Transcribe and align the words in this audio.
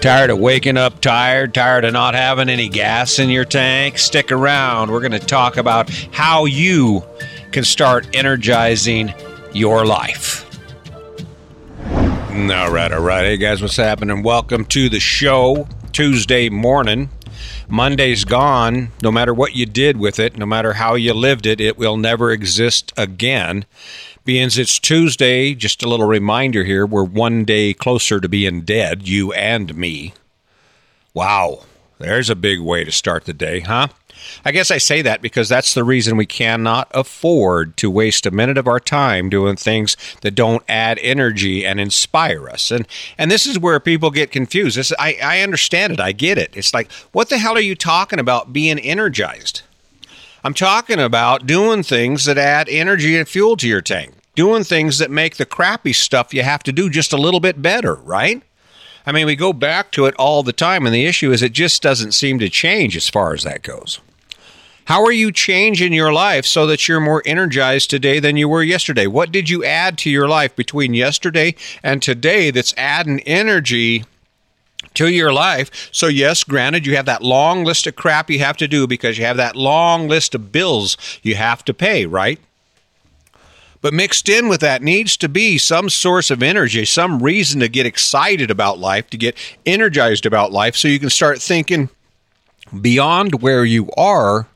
Tired 0.00 0.30
of 0.30 0.38
waking 0.38 0.76
up 0.76 1.00
tired? 1.00 1.52
Tired 1.52 1.84
of 1.84 1.92
not 1.92 2.14
having 2.14 2.48
any 2.48 2.68
gas 2.68 3.18
in 3.18 3.30
your 3.30 3.44
tank? 3.44 3.98
Stick 3.98 4.30
around. 4.30 4.92
We're 4.92 5.00
going 5.00 5.10
to 5.10 5.18
talk 5.18 5.56
about 5.56 5.90
how 6.12 6.44
you 6.44 7.02
can 7.50 7.64
start 7.64 8.06
energizing 8.14 9.12
your 9.52 9.84
life. 9.84 10.44
All 12.30 12.70
right, 12.70 12.92
all 12.92 13.02
right. 13.02 13.24
Hey, 13.24 13.36
guys, 13.38 13.60
what's 13.60 13.76
happening? 13.76 14.22
Welcome 14.22 14.66
to 14.66 14.88
the 14.88 15.00
show. 15.00 15.66
Tuesday 15.90 16.48
morning. 16.48 17.08
Monday's 17.68 18.24
gone. 18.24 18.92
No 19.02 19.10
matter 19.10 19.34
what 19.34 19.56
you 19.56 19.66
did 19.66 19.96
with 19.96 20.20
it, 20.20 20.38
no 20.38 20.46
matter 20.46 20.74
how 20.74 20.94
you 20.94 21.12
lived 21.12 21.44
it, 21.44 21.60
it 21.60 21.76
will 21.76 21.96
never 21.96 22.30
exist 22.30 22.92
again. 22.96 23.64
Being 24.28 24.50
it's 24.52 24.78
Tuesday, 24.78 25.54
just 25.54 25.82
a 25.82 25.88
little 25.88 26.04
reminder 26.04 26.62
here, 26.62 26.84
we're 26.84 27.02
one 27.02 27.46
day 27.46 27.72
closer 27.72 28.20
to 28.20 28.28
being 28.28 28.60
dead, 28.60 29.08
you 29.08 29.32
and 29.32 29.74
me. 29.74 30.12
Wow, 31.14 31.60
there's 31.96 32.28
a 32.28 32.36
big 32.36 32.60
way 32.60 32.84
to 32.84 32.92
start 32.92 33.24
the 33.24 33.32
day, 33.32 33.60
huh? 33.60 33.88
I 34.44 34.52
guess 34.52 34.70
I 34.70 34.76
say 34.76 35.00
that 35.00 35.22
because 35.22 35.48
that's 35.48 35.72
the 35.72 35.82
reason 35.82 36.18
we 36.18 36.26
cannot 36.26 36.90
afford 36.90 37.78
to 37.78 37.90
waste 37.90 38.26
a 38.26 38.30
minute 38.30 38.58
of 38.58 38.68
our 38.68 38.78
time 38.78 39.30
doing 39.30 39.56
things 39.56 39.96
that 40.20 40.34
don't 40.34 40.62
add 40.68 40.98
energy 41.00 41.64
and 41.64 41.80
inspire 41.80 42.50
us. 42.50 42.70
And 42.70 42.86
and 43.16 43.30
this 43.30 43.46
is 43.46 43.58
where 43.58 43.80
people 43.80 44.10
get 44.10 44.30
confused. 44.30 44.76
This, 44.76 44.92
I, 44.98 45.16
I 45.24 45.40
understand 45.40 45.94
it. 45.94 46.00
I 46.00 46.12
get 46.12 46.36
it. 46.36 46.50
It's 46.54 46.74
like, 46.74 46.92
what 47.12 47.30
the 47.30 47.38
hell 47.38 47.56
are 47.56 47.60
you 47.60 47.74
talking 47.74 48.18
about 48.18 48.52
being 48.52 48.78
energized? 48.78 49.62
I'm 50.44 50.52
talking 50.52 51.00
about 51.00 51.46
doing 51.46 51.82
things 51.82 52.26
that 52.26 52.36
add 52.36 52.68
energy 52.68 53.16
and 53.16 53.26
fuel 53.26 53.56
to 53.56 53.66
your 53.66 53.80
tank 53.80 54.16
doing 54.38 54.62
things 54.62 54.98
that 54.98 55.10
make 55.10 55.36
the 55.36 55.44
crappy 55.44 55.92
stuff 55.92 56.32
you 56.32 56.44
have 56.44 56.62
to 56.62 56.70
do 56.70 56.88
just 56.88 57.12
a 57.12 57.16
little 57.16 57.40
bit 57.40 57.60
better, 57.60 57.96
right? 57.96 58.40
I 59.04 59.10
mean, 59.10 59.26
we 59.26 59.34
go 59.34 59.52
back 59.52 59.90
to 59.92 60.06
it 60.06 60.14
all 60.14 60.44
the 60.44 60.52
time, 60.52 60.86
and 60.86 60.94
the 60.94 61.06
issue 61.06 61.32
is 61.32 61.42
it 61.42 61.50
just 61.50 61.82
doesn't 61.82 62.12
seem 62.12 62.38
to 62.38 62.48
change 62.48 62.96
as 62.96 63.08
far 63.08 63.34
as 63.34 63.42
that 63.42 63.64
goes. 63.64 63.98
How 64.84 65.02
are 65.02 65.10
you 65.10 65.32
changing 65.32 65.92
your 65.92 66.12
life 66.12 66.46
so 66.46 66.68
that 66.68 66.86
you're 66.86 67.00
more 67.00 67.20
energized 67.26 67.90
today 67.90 68.20
than 68.20 68.36
you 68.36 68.48
were 68.48 68.62
yesterday? 68.62 69.08
What 69.08 69.32
did 69.32 69.50
you 69.50 69.64
add 69.64 69.98
to 69.98 70.10
your 70.10 70.28
life 70.28 70.54
between 70.54 70.94
yesterday 70.94 71.56
and 71.82 72.00
today 72.00 72.52
that's 72.52 72.74
adding 72.76 73.18
energy 73.22 74.04
to 74.94 75.08
your 75.08 75.32
life? 75.32 75.90
So, 75.90 76.06
yes, 76.06 76.44
granted, 76.44 76.86
you 76.86 76.94
have 76.94 77.06
that 77.06 77.22
long 77.22 77.64
list 77.64 77.88
of 77.88 77.96
crap 77.96 78.30
you 78.30 78.38
have 78.38 78.56
to 78.58 78.68
do 78.68 78.86
because 78.86 79.18
you 79.18 79.24
have 79.24 79.36
that 79.38 79.56
long 79.56 80.06
list 80.06 80.32
of 80.36 80.52
bills 80.52 80.96
you 81.24 81.34
have 81.34 81.64
to 81.64 81.74
pay, 81.74 82.06
right? 82.06 82.38
But 83.80 83.94
mixed 83.94 84.28
in 84.28 84.48
with 84.48 84.60
that 84.60 84.82
needs 84.82 85.16
to 85.18 85.28
be 85.28 85.56
some 85.56 85.88
source 85.88 86.30
of 86.30 86.42
energy, 86.42 86.84
some 86.84 87.22
reason 87.22 87.60
to 87.60 87.68
get 87.68 87.86
excited 87.86 88.50
about 88.50 88.78
life, 88.78 89.08
to 89.10 89.16
get 89.16 89.36
energized 89.64 90.26
about 90.26 90.52
life, 90.52 90.76
so 90.76 90.88
you 90.88 90.98
can 90.98 91.10
start 91.10 91.40
thinking 91.40 91.88
beyond 92.80 93.40
where 93.40 93.64
you 93.64 93.88
are 93.96 94.48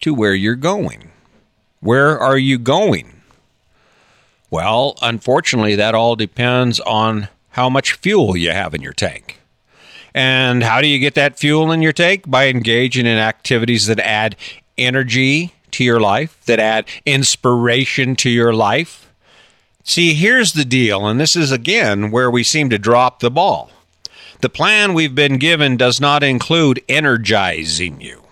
to 0.00 0.14
where 0.14 0.34
you're 0.34 0.54
going. 0.54 1.10
Where 1.80 2.18
are 2.18 2.38
you 2.38 2.58
going? 2.58 3.22
Well, 4.50 4.96
unfortunately, 5.02 5.74
that 5.74 5.94
all 5.94 6.14
depends 6.14 6.78
on 6.80 7.28
how 7.50 7.68
much 7.68 7.92
fuel 7.94 8.36
you 8.36 8.50
have 8.50 8.72
in 8.72 8.82
your 8.82 8.92
tank. 8.92 9.40
And 10.14 10.62
how 10.62 10.80
do 10.80 10.86
you 10.86 11.00
get 11.00 11.14
that 11.14 11.38
fuel 11.38 11.72
in 11.72 11.82
your 11.82 11.92
tank? 11.92 12.30
By 12.30 12.46
engaging 12.46 13.06
in 13.06 13.18
activities 13.18 13.86
that 13.86 13.98
add 13.98 14.36
energy 14.78 15.54
to 15.74 15.84
your 15.84 16.00
life, 16.00 16.40
that 16.46 16.58
add 16.58 16.86
inspiration 17.06 18.16
to 18.16 18.30
your 18.30 18.52
life. 18.52 19.12
See, 19.82 20.14
here's 20.14 20.54
the 20.54 20.64
deal, 20.64 21.06
and 21.06 21.20
this 21.20 21.36
is 21.36 21.52
again 21.52 22.10
where 22.10 22.30
we 22.30 22.42
seem 22.42 22.70
to 22.70 22.78
drop 22.78 23.20
the 23.20 23.30
ball. 23.30 23.70
The 24.40 24.48
plan 24.48 24.94
we've 24.94 25.14
been 25.14 25.38
given 25.38 25.76
does 25.76 26.00
not 26.00 26.22
include 26.22 26.82
energizing 26.88 28.00
you. 28.00 28.24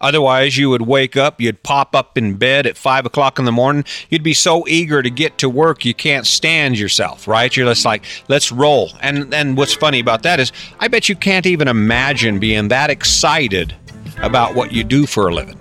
Otherwise, 0.00 0.58
you 0.58 0.68
would 0.68 0.82
wake 0.82 1.16
up, 1.16 1.40
you'd 1.40 1.62
pop 1.62 1.94
up 1.94 2.18
in 2.18 2.34
bed 2.34 2.66
at 2.66 2.76
five 2.76 3.06
o'clock 3.06 3.38
in 3.38 3.46
the 3.46 3.52
morning. 3.52 3.84
You'd 4.10 4.22
be 4.22 4.34
so 4.34 4.66
eager 4.68 5.02
to 5.02 5.08
get 5.08 5.38
to 5.38 5.48
work, 5.48 5.84
you 5.84 5.94
can't 5.94 6.26
stand 6.26 6.78
yourself, 6.78 7.26
right? 7.26 7.56
You're 7.56 7.66
just 7.66 7.86
like, 7.86 8.04
let's 8.28 8.52
roll. 8.52 8.90
And 9.00 9.32
and 9.32 9.56
what's 9.56 9.72
funny 9.72 10.00
about 10.00 10.22
that 10.24 10.40
is, 10.40 10.52
I 10.78 10.88
bet 10.88 11.08
you 11.08 11.16
can't 11.16 11.46
even 11.46 11.68
imagine 11.68 12.38
being 12.38 12.68
that 12.68 12.90
excited 12.90 13.74
about 14.22 14.54
what 14.54 14.72
you 14.72 14.84
do 14.84 15.06
for 15.06 15.28
a 15.28 15.34
living. 15.34 15.58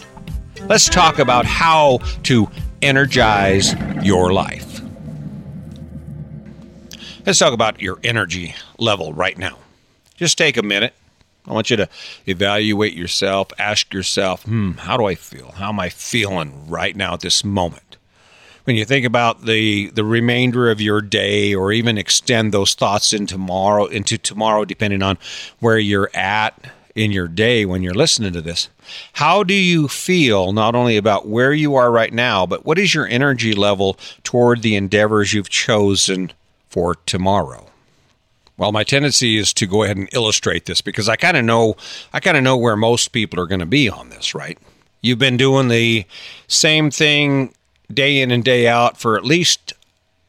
Let's 0.70 0.88
talk 0.88 1.20
about 1.20 1.46
how 1.46 2.00
to 2.24 2.50
energize 2.82 3.76
your 4.02 4.32
life. 4.32 4.82
Let's 7.26 7.38
talk 7.38 7.54
about 7.54 7.82
your 7.82 8.00
energy 8.02 8.56
level 8.78 9.14
right 9.14 9.38
now. 9.38 9.58
Just 10.16 10.38
take 10.38 10.56
a 10.56 10.64
minute. 10.64 10.94
I 11.46 11.52
want 11.52 11.70
you 11.70 11.76
to 11.76 11.90
evaluate 12.28 12.94
yourself, 12.94 13.50
ask 13.60 13.94
yourself, 13.94 14.44
hmm, 14.44 14.72
how 14.72 14.96
do 14.96 15.06
I 15.06 15.16
feel? 15.16 15.52
How 15.52 15.68
am 15.68 15.82
I 15.82 15.90
feeling 15.90 16.70
right 16.70 16.96
now 16.96 17.16
at 17.16 17.20
this 17.20 17.44
moment? 17.44 17.98
When 18.64 18.78
you 18.78 18.86
think 18.86 19.06
about 19.06 19.44
the 19.44 19.90
the 19.90 20.06
remainder 20.06 20.72
of 20.72 20.80
your 20.80 21.02
day 21.02 21.54
or 21.54 21.74
even 21.74 21.98
extend 21.98 22.54
those 22.54 22.74
thoughts 22.74 23.12
into 23.12 23.34
tomorrow 23.34 23.86
into 23.88 24.18
tomorrow 24.18 24.64
depending 24.64 25.04
on 25.04 25.18
where 25.60 25.78
you're 25.78 26.10
at 26.14 26.58
in 26.96 27.12
your 27.12 27.28
day 27.28 27.66
when 27.66 27.82
you're 27.82 27.94
listening 27.94 28.34
to 28.34 28.42
this. 28.42 28.70
How 29.14 29.44
do 29.44 29.54
you 29.54 29.88
feel 29.88 30.52
not 30.52 30.76
only 30.76 30.98
about 30.98 31.28
where 31.28 31.54
you 31.54 31.76
are 31.76 31.92
right 31.92 32.14
now, 32.14 32.46
but 32.46 32.66
what 32.66 32.78
is 32.78 32.94
your 32.94 33.08
energy 33.08 33.54
level 33.54 33.98
toward 34.24 34.62
the 34.62 34.76
endeavors 34.76 35.34
you've 35.34 35.50
chosen 35.50 36.32
for 36.70 36.96
tomorrow? 37.06 37.68
Well, 38.58 38.72
my 38.72 38.84
tendency 38.84 39.38
is 39.38 39.54
to 39.54 39.66
go 39.66 39.84
ahead 39.84 39.98
and 39.98 40.10
illustrate 40.14 40.66
this 40.66 40.82
because 40.82 41.10
I 41.10 41.16
kind 41.16 41.36
of 41.36 41.44
know 41.44 41.76
I 42.14 42.20
kind 42.20 42.38
of 42.38 42.44
know 42.44 42.58
where 42.58 42.76
most 42.76 43.08
people 43.08 43.40
are 43.40 43.48
going 43.48 43.60
to 43.60 43.66
be 43.66 43.90
on 43.90 44.10
this, 44.10 44.36
right? 44.36 44.58
You've 45.02 45.20
been 45.20 45.38
doing 45.38 45.70
the 45.70 46.06
same 46.48 46.92
thing 46.92 47.54
day 47.92 48.22
in 48.22 48.32
and 48.32 48.44
day 48.44 48.68
out 48.68 48.98
for 48.98 49.18
at 49.18 49.26
least 49.26 49.74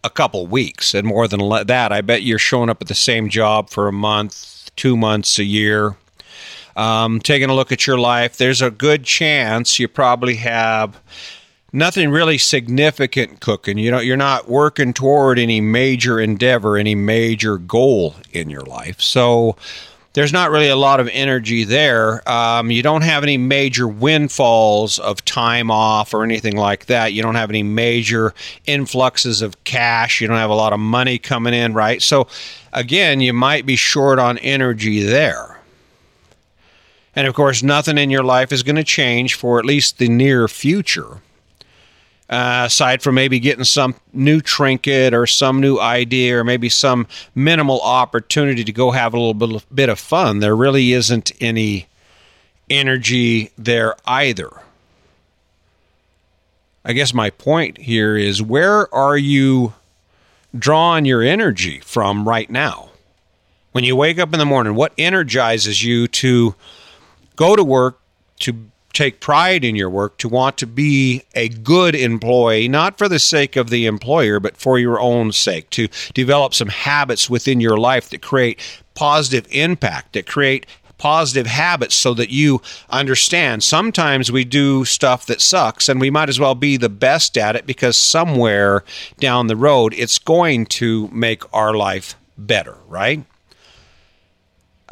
a 0.03 0.11
couple 0.11 0.47
weeks 0.47 0.95
and 0.95 1.07
more 1.07 1.27
than 1.29 1.41
that, 1.67 1.93
I 1.93 2.01
bet 2.03 2.23
you're 2.23 2.39
showing 2.39 2.69
up 2.69 2.83
at 2.83 2.89
the 2.89 2.95
same 2.95 3.29
job 3.31 3.71
for 3.71 3.89
a 3.89 3.93
month, 3.93 4.71
2 4.77 4.97
months, 4.97 5.39
a 5.39 5.45
year, 5.45 5.97
um, 6.77 7.21
taking 7.21 7.51
a 7.51 7.55
look 7.55 7.73
at 7.73 7.87
your 7.87 7.99
life, 7.99 8.37
there's 8.37 8.63
a 8.63 8.71
good 8.71 9.05
chance 9.05 9.79
you 9.79 9.89
probably 9.89 10.37
have 10.37 11.01
nothing 11.73 12.11
really 12.11 12.39
significant 12.39 13.41
cooking. 13.41 13.79
You 13.79 13.91
know, 13.91 14.01
you're 14.01 14.17
not 14.17 14.49
working 14.49 14.93
toward 14.93 15.39
any 15.39 15.61
major 15.61 16.21
endeavor, 16.21 16.77
any 16.77 16.95
major 16.95 17.59
goal 17.59 18.15
in 18.33 18.49
your 18.49 18.63
life. 18.63 19.01
So 19.01 19.57
there's 20.15 20.33
not 20.33 20.53
really 20.53 20.69
a 20.69 20.77
lot 20.77 21.01
of 21.01 21.09
energy 21.13 21.65
there. 21.65 22.27
Um, 22.31 22.71
you 22.71 22.85
don't 22.85 23.03
have 23.03 23.25
any 23.25 23.37
major 23.37 23.89
windfalls 23.89 25.01
of 25.01 25.25
time 25.25 25.73
off 25.73 26.15
or 26.15 26.23
anything 26.23 26.57
like 26.57 26.87
that. 26.87 27.13
You 27.13 27.23
don't 27.23 27.35
have 27.35 27.51
any 27.51 27.65
major 27.65 28.33
influxes 28.65 29.43
of 29.43 29.63
cash. 29.65 30.21
You 30.21 30.29
don't 30.29 30.39
have 30.39 30.51
a 30.51 30.55
lot 30.55 30.73
of 30.73 30.79
money 30.79 31.19
coming 31.19 31.53
in, 31.53 31.75
right? 31.75 32.01
So, 32.01 32.29
again, 32.73 33.21
you 33.21 33.33
might 33.33 33.67
be 33.67 33.75
short 33.75 34.21
on 34.21 34.39
energy 34.39 35.03
there. 35.03 35.54
And 37.17 37.27
of 37.27 37.35
course, 37.35 37.63
nothing 37.63 37.99
in 37.99 38.11
your 38.11 38.25
life 38.25 38.53
is 38.53 38.63
going 38.63 38.77
to 38.77 38.85
change 38.85 39.35
for 39.35 39.59
at 39.59 39.65
least 39.65 39.99
the 39.99 40.09
near 40.09 40.49
future. 40.49 41.21
Uh, 42.29 42.65
aside 42.67 43.03
from 43.03 43.15
maybe 43.15 43.39
getting 43.39 43.65
some 43.65 43.95
new 44.13 44.41
trinket 44.41 45.13
or 45.13 45.27
some 45.27 45.61
new 45.61 45.79
idea 45.79 46.39
or 46.39 46.43
maybe 46.43 46.71
some 46.71 47.07
minimal 47.35 47.81
opportunity 47.83 48.65
to 48.65 48.73
go 48.73 48.91
have 48.91 49.13
a 49.13 49.21
little 49.21 49.63
bit 49.73 49.89
of 49.89 49.99
fun, 49.99 50.41
there 50.41 50.57
really 50.57 50.93
isn't 50.93 51.31
any 51.41 51.87
energy 52.71 53.51
there 53.59 53.95
either. 54.07 54.51
I 56.85 56.95
guess 56.95 57.15
my 57.15 57.31
point 57.31 57.79
here 57.79 58.17
is 58.17 58.43
where 58.43 58.93
are 58.95 59.17
you 59.17 59.75
drawing 60.59 61.05
your 61.05 61.23
energy 61.23 61.81
from 61.81 62.27
right 62.27 62.49
now? 62.49 62.91
When 63.73 63.85
you 63.85 63.97
wake 63.97 64.19
up 64.19 64.33
in 64.33 64.39
the 64.39 64.47
morning, 64.47 64.75
what 64.75 64.93
energizes 64.97 65.85
you 65.85 66.07
to 66.09 66.55
go 67.37 67.57
to 67.57 67.65
work 67.65 68.01
to 68.41 68.71
take 68.95 69.21
pride 69.21 69.65
in 69.65 69.77
your 69.77 69.91
work, 69.91 70.17
to 70.19 70.29
want 70.29 70.57
to 70.59 70.67
be 70.67 71.23
a 71.35 71.49
good 71.49 71.95
employee, 71.95 72.69
not 72.69 72.97
for 72.97 73.09
the 73.09 73.19
sake 73.19 73.57
of 73.57 73.69
the 73.69 73.87
employer, 73.87 74.41
but 74.41 74.57
for 74.57 74.79
your 74.79 75.01
own 75.01 75.33
sake, 75.33 75.69
to 75.71 75.89
develop 76.15 76.55
some 76.55 76.69
habits 76.69 77.29
within 77.29 77.61
your 77.61 77.77
life 77.77 78.09
that 78.11 78.23
create 78.23 78.61
positive 78.95 79.47
impact, 79.51 80.13
that 80.13 80.27
create 80.27 80.67
positive 80.97 81.47
habits 81.47 81.95
so 81.95 82.15
that 82.15 82.31
you 82.31 82.63
understand 82.89 83.63
sometimes 83.63 84.31
we 84.31 84.45
do 84.45 84.85
stuff 84.85 85.27
that 85.27 85.41
sucks 85.41 85.89
and 85.89 86.01
we 86.01 86.09
might 86.09 86.29
as 86.29 86.39
well 86.39 86.55
be 86.55 86.77
the 86.77 86.89
best 86.89 87.37
at 87.37 87.57
it 87.57 87.67
because 87.67 87.97
somewhere 87.97 88.85
down 89.19 89.49
the 89.49 89.57
road 89.57 89.93
it's 89.95 90.19
going 90.19 90.65
to 90.65 91.09
make 91.09 91.43
our 91.53 91.75
life 91.75 92.15
better, 92.39 92.79
right? 92.89 93.25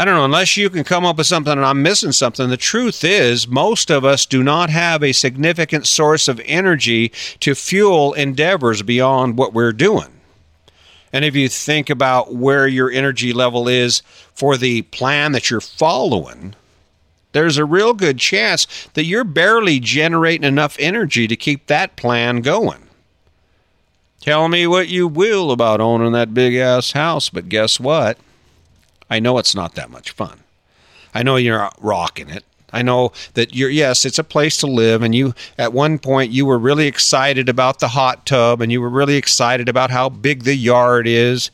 I 0.02 0.04
don't 0.04 0.16
know, 0.16 0.24
unless 0.24 0.56
you 0.56 0.68
can 0.68 0.82
come 0.82 1.04
up 1.04 1.18
with 1.18 1.28
something 1.28 1.52
and 1.52 1.64
I'm 1.64 1.80
missing 1.80 2.10
something, 2.10 2.50
the 2.50 2.56
truth 2.56 3.04
is 3.04 3.46
most 3.46 3.88
of 3.88 4.04
us 4.04 4.26
do 4.26 4.42
not 4.42 4.68
have 4.68 5.00
a 5.00 5.12
significant 5.12 5.86
source 5.86 6.26
of 6.26 6.40
energy 6.44 7.12
to 7.38 7.54
fuel 7.54 8.12
endeavors 8.14 8.82
beyond 8.82 9.38
what 9.38 9.52
we're 9.52 9.70
doing. 9.70 10.08
And 11.12 11.24
if 11.24 11.36
you 11.36 11.48
think 11.48 11.88
about 11.88 12.34
where 12.34 12.66
your 12.66 12.90
energy 12.90 13.32
level 13.32 13.68
is 13.68 14.02
for 14.34 14.56
the 14.56 14.82
plan 14.82 15.30
that 15.30 15.50
you're 15.50 15.60
following, 15.60 16.56
there's 17.30 17.56
a 17.56 17.64
real 17.64 17.94
good 17.94 18.18
chance 18.18 18.66
that 18.94 19.04
you're 19.04 19.22
barely 19.22 19.78
generating 19.78 20.42
enough 20.42 20.76
energy 20.80 21.28
to 21.28 21.36
keep 21.36 21.68
that 21.68 21.94
plan 21.94 22.40
going. 22.40 22.88
Tell 24.20 24.48
me 24.48 24.66
what 24.66 24.88
you 24.88 25.06
will 25.06 25.52
about 25.52 25.80
owning 25.80 26.10
that 26.10 26.34
big 26.34 26.56
ass 26.56 26.90
house, 26.90 27.28
but 27.28 27.48
guess 27.48 27.78
what? 27.78 28.18
I 29.12 29.20
know 29.20 29.36
it's 29.36 29.54
not 29.54 29.74
that 29.74 29.90
much 29.90 30.12
fun. 30.12 30.40
I 31.12 31.22
know 31.22 31.36
you're 31.36 31.68
rocking 31.78 32.30
it. 32.30 32.44
I 32.72 32.82
know 32.82 33.12
that 33.34 33.54
you're 33.54 33.70
yes, 33.70 34.04
it's 34.04 34.18
a 34.18 34.24
place 34.24 34.56
to 34.58 34.66
live 34.66 35.02
and 35.02 35.14
you 35.14 35.34
at 35.58 35.72
one 35.72 35.98
point 35.98 36.32
you 36.32 36.46
were 36.46 36.58
really 36.58 36.86
excited 36.86 37.48
about 37.48 37.78
the 37.78 37.88
hot 37.88 38.26
tub 38.26 38.60
and 38.60 38.72
you 38.72 38.80
were 38.80 38.88
really 38.88 39.16
excited 39.16 39.68
about 39.68 39.90
how 39.90 40.08
big 40.08 40.44
the 40.44 40.54
yard 40.54 41.06
is. 41.06 41.50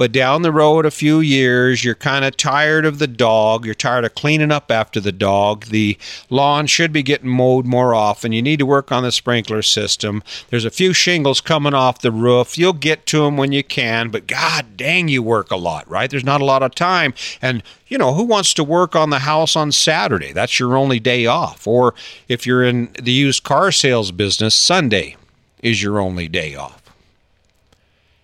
But 0.00 0.12
down 0.12 0.40
the 0.40 0.50
road 0.50 0.86
a 0.86 0.90
few 0.90 1.20
years, 1.20 1.84
you're 1.84 1.94
kind 1.94 2.24
of 2.24 2.34
tired 2.34 2.86
of 2.86 2.98
the 2.98 3.06
dog. 3.06 3.66
You're 3.66 3.74
tired 3.74 4.06
of 4.06 4.14
cleaning 4.14 4.50
up 4.50 4.70
after 4.70 4.98
the 4.98 5.12
dog. 5.12 5.66
The 5.66 5.98
lawn 6.30 6.66
should 6.66 6.90
be 6.90 7.02
getting 7.02 7.28
mowed 7.28 7.66
more 7.66 7.94
often. 7.94 8.32
You 8.32 8.40
need 8.40 8.60
to 8.60 8.66
work 8.66 8.90
on 8.90 9.02
the 9.02 9.12
sprinkler 9.12 9.60
system. 9.60 10.22
There's 10.48 10.64
a 10.64 10.70
few 10.70 10.94
shingles 10.94 11.42
coming 11.42 11.74
off 11.74 12.00
the 12.00 12.10
roof. 12.10 12.56
You'll 12.56 12.72
get 12.72 13.04
to 13.06 13.24
them 13.24 13.36
when 13.36 13.52
you 13.52 13.62
can, 13.62 14.08
but 14.08 14.26
god 14.26 14.78
dang, 14.78 15.08
you 15.08 15.22
work 15.22 15.50
a 15.50 15.56
lot, 15.56 15.86
right? 15.90 16.08
There's 16.08 16.24
not 16.24 16.40
a 16.40 16.46
lot 16.46 16.62
of 16.62 16.74
time. 16.74 17.12
And, 17.42 17.62
you 17.90 17.98
know, 17.98 18.14
who 18.14 18.22
wants 18.22 18.54
to 18.54 18.64
work 18.64 18.94
on 18.94 19.10
the 19.10 19.18
house 19.18 19.56
on 19.56 19.72
Saturday? 19.72 20.32
That's 20.32 20.58
your 20.58 20.76
only 20.76 21.00
day 21.00 21.26
off. 21.26 21.66
Or 21.66 21.92
if 22.28 22.46
you're 22.46 22.62
in 22.62 22.88
the 23.02 23.12
used 23.12 23.42
car 23.42 23.72
sales 23.72 24.12
business, 24.12 24.54
Sunday 24.54 25.16
is 25.60 25.82
your 25.82 25.98
only 25.98 26.28
day 26.28 26.54
off. 26.54 26.80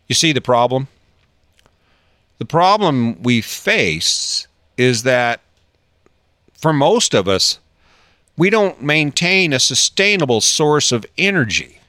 You 0.06 0.14
see 0.14 0.32
the 0.32 0.40
problem? 0.40 0.86
The 2.38 2.44
problem 2.44 3.20
we 3.22 3.40
face 3.40 4.46
is 4.76 5.02
that 5.02 5.40
for 6.54 6.72
most 6.72 7.12
of 7.12 7.26
us, 7.26 7.58
we 8.36 8.50
don't 8.50 8.82
maintain 8.82 9.52
a 9.52 9.58
sustainable 9.58 10.40
source 10.40 10.92
of 10.92 11.04
energy 11.18 11.80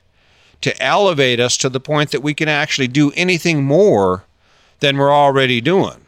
to 0.61 0.81
elevate 0.81 1.39
us 1.39 1.57
to 1.57 1.69
the 1.69 1.79
point 1.79 2.09
that 2.09 2.23
we 2.23 2.33
can 2.33 2.49
actually 2.49 2.87
do 2.87 3.11
anything 3.11 3.63
more 3.63 4.23
than 4.79 4.97
we're 4.97 5.13
already 5.13 5.61
doing. 5.61 6.05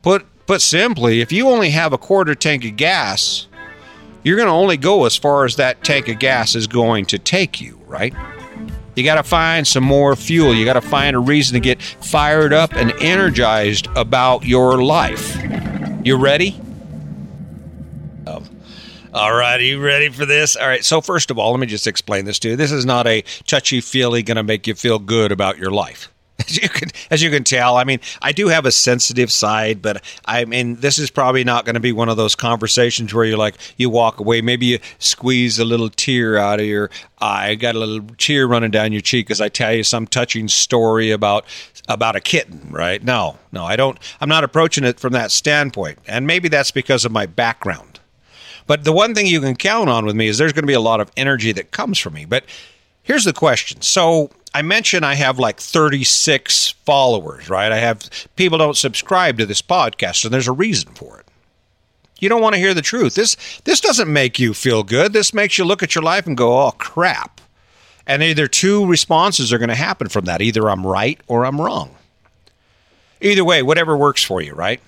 Put 0.00 0.24
put 0.46 0.60
simply, 0.60 1.20
if 1.20 1.32
you 1.32 1.48
only 1.48 1.70
have 1.70 1.92
a 1.92 1.98
quarter 1.98 2.34
tank 2.34 2.64
of 2.64 2.76
gas, 2.76 3.46
you're 4.22 4.36
going 4.36 4.48
to 4.48 4.54
only 4.54 4.76
go 4.76 5.04
as 5.04 5.16
far 5.16 5.44
as 5.44 5.56
that 5.56 5.84
tank 5.84 6.08
of 6.08 6.18
gas 6.18 6.54
is 6.54 6.66
going 6.66 7.06
to 7.06 7.18
take 7.18 7.60
you, 7.60 7.80
right? 7.86 8.14
You 8.94 9.04
got 9.04 9.16
to 9.16 9.22
find 9.22 9.66
some 9.66 9.84
more 9.84 10.14
fuel. 10.14 10.54
You 10.54 10.64
got 10.64 10.74
to 10.74 10.80
find 10.80 11.16
a 11.16 11.18
reason 11.18 11.54
to 11.54 11.60
get 11.60 11.82
fired 11.82 12.52
up 12.52 12.74
and 12.74 12.92
energized 13.02 13.88
about 13.96 14.44
your 14.44 14.82
life. 14.82 15.36
You 16.04 16.16
ready? 16.16 16.60
All 19.14 19.32
right, 19.32 19.60
are 19.60 19.62
you 19.62 19.80
ready 19.80 20.08
for 20.08 20.26
this? 20.26 20.56
All 20.56 20.66
right, 20.66 20.84
so 20.84 21.00
first 21.00 21.30
of 21.30 21.38
all, 21.38 21.52
let 21.52 21.60
me 21.60 21.68
just 21.68 21.86
explain 21.86 22.24
this 22.24 22.40
to 22.40 22.48
you. 22.48 22.56
This 22.56 22.72
is 22.72 22.84
not 22.84 23.06
a 23.06 23.22
touchy 23.46 23.80
feely 23.80 24.24
going 24.24 24.38
to 24.38 24.42
make 24.42 24.66
you 24.66 24.74
feel 24.74 24.98
good 24.98 25.30
about 25.30 25.56
your 25.56 25.70
life. 25.70 26.12
As 26.46 26.56
you 26.62 26.68
can, 26.68 26.90
as 27.10 27.22
you 27.22 27.30
can 27.30 27.44
tell, 27.44 27.76
I 27.76 27.84
mean, 27.84 28.00
I 28.20 28.32
do 28.32 28.48
have 28.48 28.66
a 28.66 28.72
sensitive 28.72 29.32
side, 29.32 29.80
but 29.80 30.02
I 30.24 30.44
mean, 30.44 30.76
this 30.76 30.98
is 30.98 31.10
probably 31.10 31.44
not 31.44 31.64
going 31.64 31.74
to 31.74 31.80
be 31.80 31.92
one 31.92 32.08
of 32.08 32.16
those 32.16 32.34
conversations 32.34 33.14
where 33.14 33.24
you're 33.24 33.38
like 33.38 33.56
you 33.76 33.88
walk 33.88 34.20
away, 34.20 34.40
maybe 34.40 34.66
you 34.66 34.78
squeeze 34.98 35.58
a 35.58 35.64
little 35.64 35.88
tear 35.88 36.36
out 36.36 36.60
of 36.60 36.66
your 36.66 36.90
eye, 37.18 37.54
got 37.54 37.74
a 37.74 37.78
little 37.78 38.06
tear 38.18 38.46
running 38.46 38.70
down 38.70 38.92
your 38.92 39.00
cheek 39.00 39.30
as 39.30 39.40
I 39.40 39.48
tell 39.48 39.72
you 39.72 39.84
some 39.84 40.06
touching 40.06 40.48
story 40.48 41.10
about 41.10 41.44
about 41.88 42.16
a 42.16 42.20
kitten, 42.20 42.68
right? 42.70 43.02
No, 43.02 43.38
no, 43.52 43.64
I 43.64 43.76
don't. 43.76 43.98
I'm 44.20 44.28
not 44.28 44.44
approaching 44.44 44.84
it 44.84 45.00
from 45.00 45.12
that 45.12 45.30
standpoint, 45.30 45.98
and 46.06 46.26
maybe 46.26 46.48
that's 46.48 46.70
because 46.70 47.04
of 47.04 47.12
my 47.12 47.26
background. 47.26 48.00
But 48.66 48.84
the 48.84 48.92
one 48.92 49.14
thing 49.14 49.26
you 49.26 49.40
can 49.40 49.56
count 49.56 49.90
on 49.90 50.06
with 50.06 50.16
me 50.16 50.28
is 50.28 50.38
there's 50.38 50.52
going 50.52 50.62
to 50.62 50.66
be 50.66 50.72
a 50.72 50.80
lot 50.80 51.00
of 51.00 51.10
energy 51.16 51.52
that 51.52 51.70
comes 51.70 51.98
from 51.98 52.14
me. 52.14 52.24
But 52.24 52.44
here's 53.04 53.24
the 53.24 53.32
question: 53.32 53.80
so 53.82 54.30
I 54.52 54.62
mentioned 54.62 55.06
I 55.06 55.14
have 55.14 55.38
like 55.38 55.60
36 55.60 56.70
followers, 56.84 57.48
right? 57.48 57.70
I 57.70 57.78
have 57.78 58.08
people 58.34 58.58
don't 58.58 58.76
subscribe 58.76 59.38
to 59.38 59.46
this 59.46 59.62
podcast, 59.62 60.24
and 60.24 60.34
there's 60.34 60.48
a 60.48 60.52
reason 60.52 60.92
for 60.94 61.20
it. 61.20 61.26
You 62.18 62.28
don't 62.28 62.42
want 62.42 62.54
to 62.54 62.60
hear 62.60 62.74
the 62.74 62.82
truth. 62.82 63.14
This 63.14 63.36
this 63.64 63.80
doesn't 63.80 64.12
make 64.12 64.38
you 64.38 64.54
feel 64.54 64.82
good. 64.82 65.12
This 65.12 65.34
makes 65.34 65.58
you 65.58 65.64
look 65.64 65.82
at 65.82 65.94
your 65.94 66.02
life 66.02 66.26
and 66.26 66.36
go, 66.36 66.60
"Oh 66.60 66.72
crap." 66.72 67.40
And 68.06 68.22
either 68.22 68.48
two 68.48 68.86
responses 68.86 69.52
are 69.52 69.58
going 69.58 69.70
to 69.70 69.74
happen 69.74 70.08
from 70.08 70.26
that. 70.26 70.42
Either 70.42 70.68
I'm 70.68 70.86
right 70.86 71.18
or 71.26 71.46
I'm 71.46 71.60
wrong. 71.60 71.96
Either 73.20 73.44
way, 73.44 73.62
whatever 73.62 73.96
works 73.96 74.22
for 74.22 74.42
you, 74.42 74.52
right? 74.52 74.80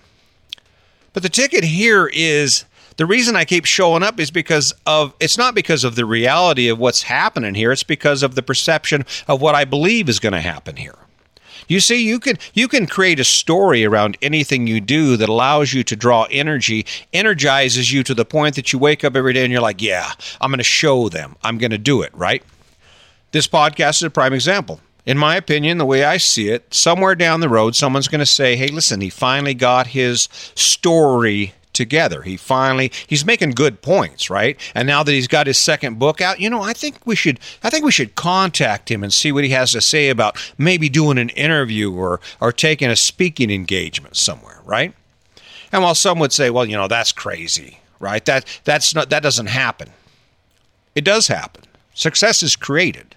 But 1.14 1.22
the 1.22 1.30
ticket 1.30 1.64
here 1.64 2.10
is 2.12 2.66
the 2.96 3.06
reason 3.06 3.36
I 3.36 3.44
keep 3.44 3.64
showing 3.64 4.02
up 4.02 4.18
is 4.18 4.30
because 4.30 4.74
of 4.86 5.14
it's 5.20 5.36
not 5.36 5.54
because 5.54 5.84
of 5.84 5.96
the 5.96 6.04
reality 6.04 6.68
of 6.68 6.78
what's 6.78 7.02
happening 7.02 7.54
here, 7.54 7.72
it's 7.72 7.82
because 7.82 8.22
of 8.22 8.34
the 8.34 8.42
perception 8.42 9.04
of 9.28 9.40
what 9.40 9.54
I 9.54 9.64
believe 9.64 10.08
is 10.08 10.18
going 10.18 10.32
to 10.32 10.40
happen 10.40 10.76
here. 10.76 10.96
You 11.68 11.80
see, 11.80 12.06
you 12.06 12.20
can 12.20 12.38
you 12.54 12.68
can 12.68 12.86
create 12.86 13.20
a 13.20 13.24
story 13.24 13.84
around 13.84 14.16
anything 14.22 14.66
you 14.66 14.80
do 14.80 15.16
that 15.16 15.28
allows 15.28 15.72
you 15.72 15.82
to 15.84 15.96
draw 15.96 16.26
energy, 16.30 16.86
energizes 17.12 17.92
you 17.92 18.02
to 18.04 18.14
the 18.14 18.24
point 18.24 18.54
that 18.54 18.72
you 18.72 18.78
wake 18.78 19.04
up 19.04 19.16
every 19.16 19.32
day 19.32 19.42
and 19.42 19.52
you're 19.52 19.60
like, 19.60 19.82
"Yeah, 19.82 20.12
I'm 20.40 20.50
going 20.50 20.58
to 20.58 20.64
show 20.64 21.08
them. 21.08 21.36
I'm 21.42 21.58
going 21.58 21.72
to 21.72 21.78
do 21.78 22.02
it." 22.02 22.14
Right? 22.14 22.42
This 23.32 23.48
podcast 23.48 23.96
is 23.96 24.04
a 24.04 24.10
prime 24.10 24.32
example. 24.32 24.80
In 25.04 25.18
my 25.18 25.36
opinion, 25.36 25.78
the 25.78 25.84
way 25.84 26.04
I 26.04 26.16
see 26.16 26.48
it, 26.48 26.72
somewhere 26.72 27.14
down 27.14 27.40
the 27.40 27.48
road, 27.48 27.76
someone's 27.76 28.08
going 28.08 28.20
to 28.20 28.26
say, 28.26 28.54
"Hey, 28.54 28.68
listen, 28.68 29.00
he 29.00 29.10
finally 29.10 29.54
got 29.54 29.88
his 29.88 30.28
story 30.54 31.52
together. 31.76 32.22
He 32.22 32.36
finally 32.36 32.90
he's 33.06 33.24
making 33.24 33.52
good 33.52 33.82
points, 33.82 34.28
right? 34.30 34.58
And 34.74 34.86
now 34.86 35.02
that 35.02 35.12
he's 35.12 35.28
got 35.28 35.46
his 35.46 35.58
second 35.58 35.98
book 35.98 36.20
out, 36.20 36.40
you 36.40 36.50
know, 36.50 36.62
I 36.62 36.72
think 36.72 36.96
we 37.04 37.14
should 37.14 37.38
I 37.62 37.70
think 37.70 37.84
we 37.84 37.92
should 37.92 38.14
contact 38.14 38.90
him 38.90 39.02
and 39.02 39.12
see 39.12 39.30
what 39.30 39.44
he 39.44 39.50
has 39.50 39.72
to 39.72 39.80
say 39.80 40.08
about 40.08 40.38
maybe 40.58 40.88
doing 40.88 41.18
an 41.18 41.28
interview 41.30 41.92
or 41.92 42.20
or 42.40 42.52
taking 42.52 42.90
a 42.90 42.96
speaking 42.96 43.50
engagement 43.50 44.16
somewhere, 44.16 44.60
right? 44.64 44.92
And 45.72 45.82
while 45.82 45.94
some 45.94 46.18
would 46.18 46.32
say, 46.32 46.50
well, 46.50 46.64
you 46.64 46.76
know, 46.76 46.88
that's 46.88 47.12
crazy, 47.12 47.80
right? 48.00 48.24
That 48.24 48.44
that's 48.64 48.94
not 48.94 49.10
that 49.10 49.22
doesn't 49.22 49.46
happen. 49.46 49.90
It 50.94 51.04
does 51.04 51.28
happen. 51.28 51.64
Success 51.94 52.42
is 52.42 52.56
created. 52.56 53.14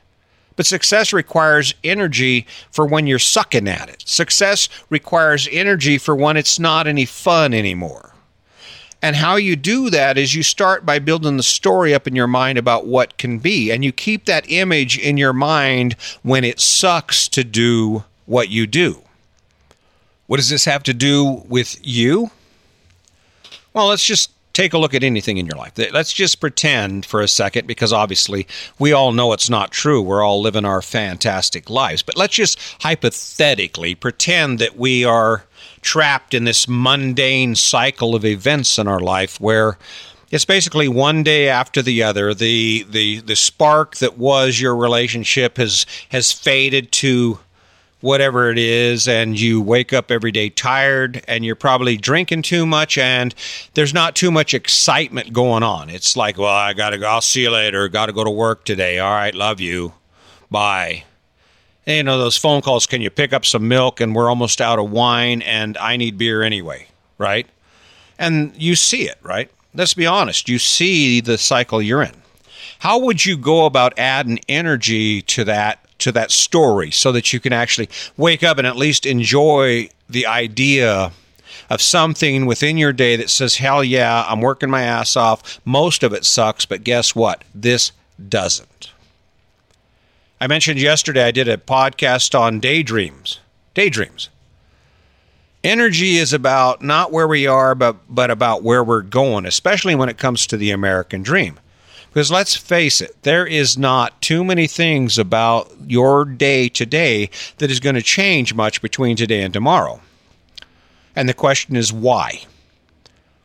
But 0.60 0.66
success 0.66 1.14
requires 1.14 1.74
energy 1.86 2.46
for 2.70 2.86
when 2.86 3.08
you're 3.08 3.18
sucking 3.18 3.70
at 3.70 3.88
it. 3.88 4.04
Success 4.06 4.68
requires 4.90 5.48
energy 5.54 5.98
for 5.98 6.14
when 6.14 6.36
it's 6.36 6.60
not 6.60 6.86
any 6.86 7.06
fun 7.06 7.54
anymore. 7.54 8.14
And 9.02 9.16
how 9.16 9.38
you 9.38 9.56
do 9.56 9.90
that 9.90 10.18
is 10.18 10.36
you 10.36 10.44
start 10.44 10.86
by 10.86 11.00
building 11.00 11.38
the 11.38 11.44
story 11.44 11.94
up 11.94 12.06
in 12.06 12.16
your 12.16 12.28
mind 12.28 12.58
about 12.58 12.86
what 12.86 13.18
can 13.18 13.40
be. 13.40 13.72
And 13.72 13.84
you 13.84 13.92
keep 13.92 14.26
that 14.26 14.52
image 14.52 14.98
in 14.98 15.18
your 15.18 15.32
mind 15.32 15.96
when 16.22 16.44
it 16.44 16.60
sucks 16.60 17.28
to 17.30 17.44
do 17.44 18.04
what 18.26 18.50
you 18.50 18.68
do. 18.68 19.02
What 20.28 20.38
does 20.38 20.50
this 20.50 20.66
have 20.66 20.84
to 20.84 20.94
do 20.94 21.44
with 21.48 21.80
you? 21.82 22.30
Well, 23.74 23.88
let's 23.88 24.06
just 24.06 24.32
take 24.54 24.74
a 24.74 24.78
look 24.78 24.94
at 24.94 25.04
anything 25.04 25.38
in 25.38 25.46
your 25.46 25.58
life. 25.58 25.74
Let's 25.92 26.12
just 26.12 26.40
pretend 26.40 27.06
for 27.06 27.22
a 27.22 27.28
second, 27.28 27.68
because 27.68 27.94
obviously 27.94 28.48
we 28.78 28.92
all 28.94 29.12
know 29.12 29.34
it's 29.34 29.50
not 29.50 29.72
true. 29.72 30.02
We're 30.02 30.24
all 30.24 30.42
living 30.42 30.66
our 30.66 30.82
fantastic 30.82 31.70
lives. 31.70 32.02
But 32.02 32.18
let's 32.18 32.36
just 32.36 32.60
hypothetically 32.82 33.96
pretend 33.96 34.60
that 34.60 34.78
we 34.78 35.06
are 35.06 35.46
trapped 35.82 36.34
in 36.34 36.44
this 36.44 36.68
mundane 36.68 37.56
cycle 37.56 38.16
of 38.16 38.26
events 38.26 38.78
in 38.78 38.88
our 38.88 39.00
life 39.00 39.40
where 39.40 39.78
it's 40.32 40.46
basically 40.46 40.88
one 40.88 41.24
day 41.24 41.48
after 41.50 41.82
the 41.82 42.04
other. 42.04 42.34
The 42.34 42.86
the 42.90 43.22
the 43.22 43.36
spark 43.36 43.98
that 43.98 44.18
was 44.18 44.60
your 44.60 44.76
relationship 44.76 45.58
has 45.58 45.86
has 46.10 46.32
faded 46.32 46.92
to 46.94 47.40
whatever 48.02 48.50
it 48.50 48.58
is 48.58 49.08
and 49.08 49.40
you 49.40 49.62
wake 49.62 49.92
up 49.92 50.10
every 50.10 50.32
day 50.32 50.50
tired 50.50 51.24
and 51.28 51.44
you're 51.44 51.56
probably 51.56 51.98
drinking 51.98 52.42
too 52.42 52.66
much 52.66 52.98
and 52.98 53.36
there's 53.74 53.94
not 53.94 54.16
too 54.16 54.32
much 54.32 54.54
excitement 54.54 55.34
going 55.34 55.64
on. 55.64 55.90
It's 55.90 56.16
like, 56.16 56.38
well, 56.38 56.48
I 56.48 56.74
got 56.74 56.92
to 56.92 56.98
go. 56.98 57.08
I'll 57.08 57.22
see 57.22 57.42
you 57.42 57.52
later. 57.52 57.88
Got 57.90 58.06
to 58.06 58.14
go 58.14 58.24
to 58.24 58.30
work 58.30 58.64
today. 58.64 59.00
All 59.00 59.12
right, 59.12 59.36
love 59.36 59.60
you. 59.60 59.94
Bye 60.50 61.04
you 61.90 62.04
know 62.04 62.18
those 62.18 62.38
phone 62.38 62.62
calls 62.62 62.86
can 62.86 63.02
you 63.02 63.10
pick 63.10 63.34
up 63.34 63.46
some 63.46 63.68
milk 63.68 64.00
and 64.00 64.16
we're 64.16 64.30
almost 64.30 64.62
out 64.62 64.80
of 64.80 64.92
wine 64.92 65.42
and 65.42 65.78
i 65.78 65.98
need 65.98 66.18
beer 66.18 66.44
anyway 66.44 66.88
right 67.18 67.48
and 68.18 68.54
you 68.56 68.76
see 68.76 69.08
it 69.08 69.18
right 69.22 69.50
let's 69.74 69.94
be 69.94 70.06
honest 70.06 70.48
you 70.48 70.60
see 70.60 71.20
the 71.20 71.38
cycle 71.38 71.82
you're 71.82 72.04
in 72.04 72.14
how 72.80 73.00
would 73.00 73.26
you 73.26 73.38
go 73.38 73.66
about 73.66 73.98
adding 73.98 74.40
energy 74.48 75.22
to 75.22 75.44
that 75.44 75.84
to 76.00 76.12
that 76.12 76.32
story 76.32 76.92
so 76.92 77.12
that 77.12 77.32
you 77.32 77.40
can 77.40 77.54
actually 77.54 77.90
wake 78.18 78.44
up 78.44 78.58
and 78.58 78.68
at 78.68 78.76
least 78.76 79.06
enjoy 79.06 79.90
the 80.10 80.26
idea 80.26 81.12
of 81.70 81.82
something 81.82 82.46
within 82.46 82.78
your 82.78 82.94
day 82.94 83.16
that 83.16 83.30
says 83.30 83.58
hell 83.58 83.84
yeah 83.84 84.26
i'm 84.28 84.42
working 84.42 84.70
my 84.70 84.82
ass 84.82 85.16
off 85.16 85.60
most 85.66 86.04
of 86.04 86.14
it 86.14 86.26
sucks 86.26 86.66
but 86.66 86.84
guess 86.84 87.14
what 87.16 87.44
this 87.54 87.92
doesn't 88.28 88.92
I 90.42 90.48
mentioned 90.48 90.80
yesterday 90.80 91.24
I 91.24 91.32
did 91.32 91.50
a 91.50 91.58
podcast 91.58 92.38
on 92.38 92.62
daydreams. 92.62 93.40
daydreams. 93.74 94.30
Energy 95.66 96.16
is 96.16 96.32
about 96.32 96.82
not 96.82 97.12
where 97.12 97.28
we 97.28 97.46
are, 97.46 97.76
but, 97.76 97.98
but 98.08 98.32
about 98.32 98.64
where 98.64 98.82
we're 98.82 99.02
going, 99.02 99.46
especially 99.46 99.96
when 99.96 100.08
it 100.08 100.18
comes 100.18 100.48
to 100.48 100.56
the 100.56 100.72
American 100.72 101.24
dream. 101.24 101.60
Because 102.10 102.32
let's 102.32 102.56
face 102.56 103.02
it, 103.02 103.16
there 103.22 103.46
is 103.46 103.78
not 103.78 104.20
too 104.22 104.44
many 104.44 104.66
things 104.68 105.18
about 105.18 105.72
your 105.88 106.26
day 106.26 106.68
today 106.68 107.30
that 107.58 107.70
is 107.70 107.80
going 107.80 107.96
to 107.96 108.02
change 108.02 108.54
much 108.54 108.82
between 108.82 109.16
today 109.16 109.44
and 109.44 109.54
tomorrow. 109.54 110.02
And 111.16 111.30
the 111.30 111.34
question 111.34 111.76
is 111.76 111.94
why? 111.94 112.42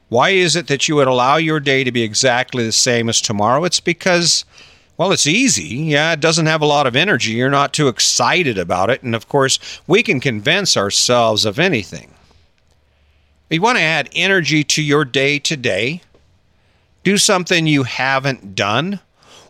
Why 0.08 0.30
is 0.30 0.56
it 0.56 0.68
that 0.68 0.88
you 0.88 0.96
would 0.96 1.08
allow 1.08 1.36
your 1.36 1.60
day 1.60 1.84
to 1.84 1.92
be 1.92 2.02
exactly 2.02 2.64
the 2.64 2.72
same 2.72 3.08
as 3.08 3.20
tomorrow? 3.20 3.64
It's 3.64 3.80
because, 3.80 4.44
well, 4.96 5.12
it's 5.12 5.26
easy. 5.26 5.64
Yeah, 5.64 6.12
it 6.12 6.20
doesn't 6.20 6.46
have 6.46 6.62
a 6.62 6.66
lot 6.66 6.86
of 6.86 6.96
energy. 6.96 7.32
You're 7.32 7.50
not 7.50 7.72
too 7.72 7.88
excited 7.88 8.56
about 8.56 8.90
it. 8.90 9.02
And 9.02 9.14
of 9.14 9.28
course, 9.28 9.58
we 9.86 10.02
can 10.02 10.20
convince 10.20 10.76
ourselves 10.76 11.44
of 11.44 11.58
anything. 11.58 12.10
You 13.50 13.60
want 13.60 13.78
to 13.78 13.84
add 13.84 14.08
energy 14.14 14.64
to 14.64 14.82
your 14.82 15.04
day 15.04 15.38
today, 15.38 16.00
do 17.04 17.18
something 17.18 17.66
you 17.66 17.84
haven't 17.84 18.54
done 18.54 19.00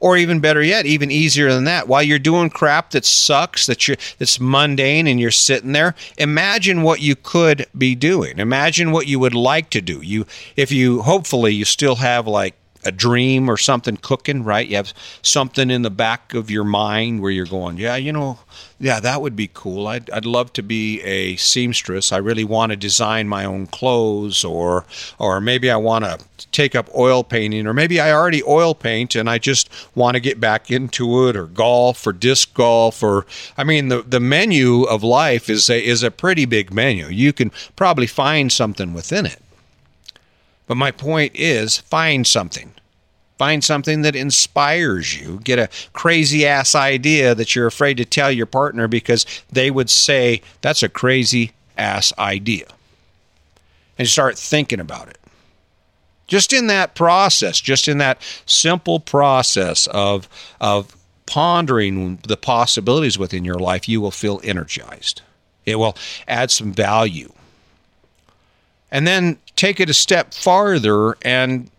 or 0.00 0.18
even 0.18 0.38
better 0.38 0.62
yet, 0.62 0.84
even 0.84 1.10
easier 1.10 1.50
than 1.50 1.64
that, 1.64 1.88
while 1.88 2.02
you're 2.02 2.18
doing 2.18 2.50
crap 2.50 2.90
that 2.90 3.06
sucks, 3.06 3.64
that 3.64 3.88
you 3.88 3.96
that's 4.18 4.38
mundane 4.38 5.06
and 5.06 5.18
you're 5.18 5.30
sitting 5.30 5.72
there, 5.72 5.94
imagine 6.18 6.82
what 6.82 7.00
you 7.00 7.16
could 7.16 7.64
be 7.78 7.94
doing. 7.94 8.38
Imagine 8.38 8.92
what 8.92 9.06
you 9.06 9.18
would 9.18 9.34
like 9.34 9.70
to 9.70 9.80
do. 9.80 10.02
You 10.02 10.26
if 10.56 10.70
you 10.70 11.00
hopefully 11.00 11.54
you 11.54 11.64
still 11.64 11.96
have 11.96 12.26
like 12.26 12.54
a 12.84 12.92
dream 12.92 13.48
or 13.48 13.56
something 13.56 13.96
cooking, 13.96 14.44
right? 14.44 14.66
You 14.66 14.76
have 14.76 14.92
something 15.22 15.70
in 15.70 15.82
the 15.82 15.90
back 15.90 16.34
of 16.34 16.50
your 16.50 16.64
mind 16.64 17.20
where 17.20 17.30
you're 17.30 17.46
going, 17.46 17.78
yeah, 17.78 17.96
you 17.96 18.12
know, 18.12 18.38
yeah, 18.78 19.00
that 19.00 19.22
would 19.22 19.36
be 19.36 19.48
cool. 19.52 19.86
I'd, 19.86 20.10
I'd 20.10 20.26
love 20.26 20.52
to 20.54 20.62
be 20.62 21.00
a 21.02 21.36
seamstress. 21.36 22.12
I 22.12 22.18
really 22.18 22.44
want 22.44 22.70
to 22.70 22.76
design 22.76 23.28
my 23.28 23.44
own 23.44 23.66
clothes, 23.66 24.44
or 24.44 24.84
or 25.18 25.40
maybe 25.40 25.70
I 25.70 25.76
want 25.76 26.04
to 26.04 26.18
take 26.50 26.74
up 26.74 26.88
oil 26.94 27.24
painting, 27.24 27.66
or 27.66 27.72
maybe 27.72 28.00
I 28.00 28.12
already 28.12 28.42
oil 28.42 28.74
paint 28.74 29.14
and 29.14 29.30
I 29.30 29.38
just 29.38 29.70
want 29.94 30.16
to 30.16 30.20
get 30.20 30.40
back 30.40 30.70
into 30.70 31.28
it, 31.28 31.36
or 31.36 31.46
golf, 31.46 32.06
or 32.06 32.12
disc 32.12 32.52
golf, 32.54 33.02
or 33.02 33.26
I 33.56 33.64
mean, 33.64 33.88
the 33.88 34.02
the 34.02 34.20
menu 34.20 34.82
of 34.82 35.02
life 35.02 35.48
is 35.48 35.70
a 35.70 35.82
is 35.82 36.02
a 36.02 36.10
pretty 36.10 36.44
big 36.44 36.72
menu. 36.74 37.06
You 37.06 37.32
can 37.32 37.52
probably 37.76 38.06
find 38.06 38.50
something 38.50 38.92
within 38.92 39.24
it. 39.24 39.40
But 40.66 40.76
my 40.76 40.90
point 40.90 41.32
is 41.34 41.78
find 41.78 42.26
something. 42.26 42.72
Find 43.38 43.64
something 43.64 44.02
that 44.02 44.14
inspires 44.14 45.20
you. 45.20 45.40
Get 45.42 45.58
a 45.58 45.68
crazy 45.92 46.46
ass 46.46 46.74
idea 46.74 47.34
that 47.34 47.54
you're 47.54 47.66
afraid 47.66 47.96
to 47.96 48.04
tell 48.04 48.30
your 48.30 48.46
partner 48.46 48.86
because 48.86 49.26
they 49.50 49.70
would 49.70 49.90
say, 49.90 50.40
that's 50.60 50.82
a 50.82 50.88
crazy 50.88 51.52
ass 51.76 52.12
idea. 52.18 52.66
And 53.98 54.08
start 54.08 54.38
thinking 54.38 54.80
about 54.80 55.08
it. 55.08 55.18
Just 56.26 56.52
in 56.52 56.68
that 56.68 56.94
process, 56.94 57.60
just 57.60 57.86
in 57.86 57.98
that 57.98 58.22
simple 58.46 58.98
process 59.00 59.88
of, 59.88 60.28
of 60.60 60.96
pondering 61.26 62.18
the 62.26 62.36
possibilities 62.36 63.18
within 63.18 63.44
your 63.44 63.58
life, 63.58 63.88
you 63.88 64.00
will 64.00 64.10
feel 64.10 64.40
energized. 64.44 65.22
It 65.66 65.76
will 65.76 65.96
add 66.28 66.50
some 66.50 66.72
value 66.72 67.32
and 68.94 69.08
then 69.08 69.38
take 69.56 69.80
it 69.80 69.90
a 69.90 69.94
step 69.94 70.34
farther 70.34 71.16
and 71.22 71.70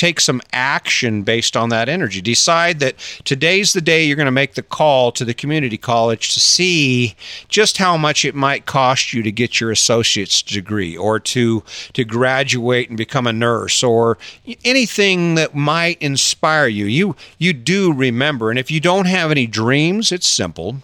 take 0.00 0.18
some 0.18 0.40
action 0.54 1.22
based 1.22 1.58
on 1.58 1.68
that 1.68 1.86
energy. 1.86 2.22
Decide 2.22 2.80
that 2.80 2.96
today's 3.24 3.74
the 3.74 3.82
day 3.82 4.02
you're 4.02 4.16
going 4.16 4.24
to 4.24 4.30
make 4.30 4.54
the 4.54 4.62
call 4.62 5.12
to 5.12 5.26
the 5.26 5.34
community 5.34 5.76
college 5.76 6.32
to 6.32 6.40
see 6.40 7.14
just 7.48 7.76
how 7.76 7.98
much 7.98 8.24
it 8.24 8.34
might 8.34 8.64
cost 8.64 9.12
you 9.12 9.22
to 9.22 9.30
get 9.30 9.60
your 9.60 9.70
associate's 9.70 10.40
degree 10.40 10.96
or 10.96 11.20
to 11.20 11.62
to 11.92 12.02
graduate 12.02 12.88
and 12.88 12.96
become 12.96 13.26
a 13.26 13.32
nurse 13.32 13.82
or 13.82 14.16
anything 14.64 15.34
that 15.34 15.54
might 15.54 16.00
inspire 16.00 16.66
you. 16.66 16.86
You 16.86 17.14
you 17.36 17.52
do 17.52 17.92
remember 17.92 18.48
and 18.48 18.58
if 18.58 18.70
you 18.70 18.80
don't 18.80 19.06
have 19.06 19.30
any 19.30 19.46
dreams, 19.46 20.12
it's 20.12 20.26
simple. 20.26 20.76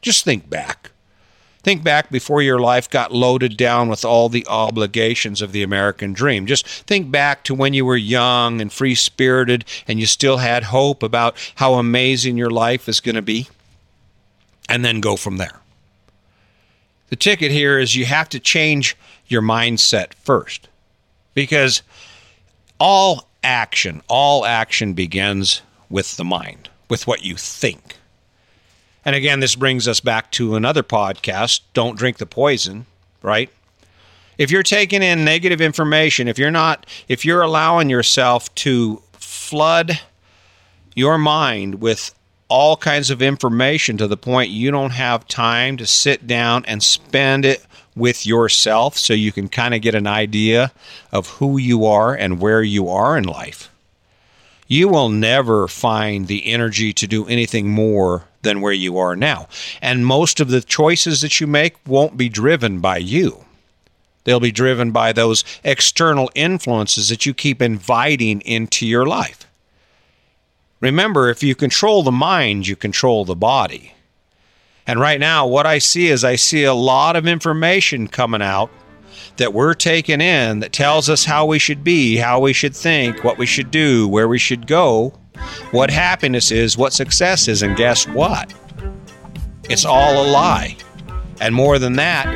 Just 0.00 0.24
think 0.24 0.48
back. 0.48 0.92
Think 1.66 1.82
back 1.82 2.12
before 2.12 2.42
your 2.42 2.60
life 2.60 2.88
got 2.88 3.10
loaded 3.10 3.56
down 3.56 3.88
with 3.88 4.04
all 4.04 4.28
the 4.28 4.46
obligations 4.46 5.42
of 5.42 5.50
the 5.50 5.64
American 5.64 6.12
dream. 6.12 6.46
Just 6.46 6.64
think 6.64 7.10
back 7.10 7.42
to 7.42 7.56
when 7.56 7.74
you 7.74 7.84
were 7.84 7.96
young 7.96 8.60
and 8.60 8.72
free 8.72 8.94
spirited 8.94 9.64
and 9.88 9.98
you 9.98 10.06
still 10.06 10.36
had 10.36 10.62
hope 10.62 11.02
about 11.02 11.36
how 11.56 11.74
amazing 11.74 12.36
your 12.36 12.50
life 12.50 12.88
is 12.88 13.00
going 13.00 13.16
to 13.16 13.20
be, 13.20 13.48
and 14.68 14.84
then 14.84 15.00
go 15.00 15.16
from 15.16 15.38
there. 15.38 15.58
The 17.08 17.16
ticket 17.16 17.50
here 17.50 17.80
is 17.80 17.96
you 17.96 18.04
have 18.04 18.28
to 18.28 18.38
change 18.38 18.96
your 19.26 19.42
mindset 19.42 20.14
first 20.14 20.68
because 21.34 21.82
all 22.78 23.28
action, 23.42 24.02
all 24.06 24.46
action 24.46 24.92
begins 24.92 25.62
with 25.90 26.16
the 26.16 26.24
mind, 26.24 26.68
with 26.88 27.08
what 27.08 27.24
you 27.24 27.34
think. 27.34 27.96
And 29.06 29.14
again, 29.14 29.38
this 29.38 29.54
brings 29.54 29.86
us 29.86 30.00
back 30.00 30.32
to 30.32 30.56
another 30.56 30.82
podcast 30.82 31.60
Don't 31.74 31.96
Drink 31.96 32.16
the 32.16 32.26
Poison, 32.26 32.86
right? 33.22 33.48
If 34.36 34.50
you're 34.50 34.64
taking 34.64 35.00
in 35.00 35.24
negative 35.24 35.60
information, 35.60 36.26
if 36.26 36.40
you're 36.40 36.50
not, 36.50 36.86
if 37.06 37.24
you're 37.24 37.40
allowing 37.40 37.88
yourself 37.88 38.52
to 38.56 39.00
flood 39.12 40.00
your 40.96 41.18
mind 41.18 41.76
with 41.76 42.12
all 42.48 42.76
kinds 42.76 43.10
of 43.10 43.22
information 43.22 43.96
to 43.98 44.08
the 44.08 44.16
point 44.16 44.50
you 44.50 44.72
don't 44.72 44.90
have 44.90 45.28
time 45.28 45.76
to 45.76 45.86
sit 45.86 46.26
down 46.26 46.64
and 46.66 46.82
spend 46.82 47.44
it 47.44 47.64
with 47.94 48.26
yourself 48.26 48.98
so 48.98 49.14
you 49.14 49.30
can 49.30 49.48
kind 49.48 49.72
of 49.72 49.82
get 49.82 49.94
an 49.94 50.08
idea 50.08 50.72
of 51.12 51.28
who 51.28 51.58
you 51.58 51.86
are 51.86 52.12
and 52.12 52.40
where 52.40 52.62
you 52.62 52.88
are 52.88 53.16
in 53.16 53.22
life, 53.22 53.70
you 54.66 54.88
will 54.88 55.08
never 55.08 55.68
find 55.68 56.26
the 56.26 56.44
energy 56.46 56.92
to 56.92 57.06
do 57.06 57.24
anything 57.28 57.68
more 57.68 58.24
than 58.46 58.60
where 58.60 58.72
you 58.72 58.96
are 58.96 59.16
now. 59.16 59.48
And 59.82 60.06
most 60.06 60.38
of 60.40 60.48
the 60.48 60.62
choices 60.62 61.20
that 61.20 61.40
you 61.40 61.46
make 61.46 61.74
won't 61.86 62.16
be 62.16 62.28
driven 62.28 62.80
by 62.80 62.98
you. 62.98 63.44
They'll 64.24 64.40
be 64.40 64.52
driven 64.52 64.92
by 64.92 65.12
those 65.12 65.44
external 65.64 66.30
influences 66.34 67.08
that 67.08 67.26
you 67.26 67.34
keep 67.34 67.60
inviting 67.60 68.40
into 68.42 68.86
your 68.86 69.04
life. 69.04 69.46
Remember, 70.80 71.28
if 71.28 71.42
you 71.42 71.54
control 71.54 72.02
the 72.02 72.12
mind, 72.12 72.68
you 72.68 72.76
control 72.76 73.24
the 73.24 73.34
body. 73.34 73.94
And 74.86 75.00
right 75.00 75.18
now, 75.18 75.46
what 75.46 75.66
I 75.66 75.78
see 75.78 76.06
is 76.06 76.22
I 76.22 76.36
see 76.36 76.62
a 76.62 76.74
lot 76.74 77.16
of 77.16 77.26
information 77.26 78.06
coming 78.06 78.42
out 78.42 78.70
that 79.38 79.52
we're 79.52 79.74
taking 79.74 80.20
in 80.20 80.60
that 80.60 80.72
tells 80.72 81.08
us 81.08 81.24
how 81.24 81.46
we 81.46 81.58
should 81.58 81.82
be, 81.82 82.16
how 82.16 82.40
we 82.40 82.52
should 82.52 82.76
think, 82.76 83.24
what 83.24 83.38
we 83.38 83.46
should 83.46 83.70
do, 83.70 84.06
where 84.06 84.28
we 84.28 84.38
should 84.38 84.66
go 84.66 85.12
what 85.70 85.90
happiness 85.90 86.50
is, 86.50 86.76
what 86.76 86.92
success 86.92 87.48
is, 87.48 87.62
and 87.62 87.76
guess 87.76 88.06
what? 88.08 88.52
It's 89.68 89.84
all 89.84 90.24
a 90.24 90.26
lie. 90.30 90.76
And 91.40 91.54
more 91.54 91.78
than 91.78 91.94
that, 91.94 92.26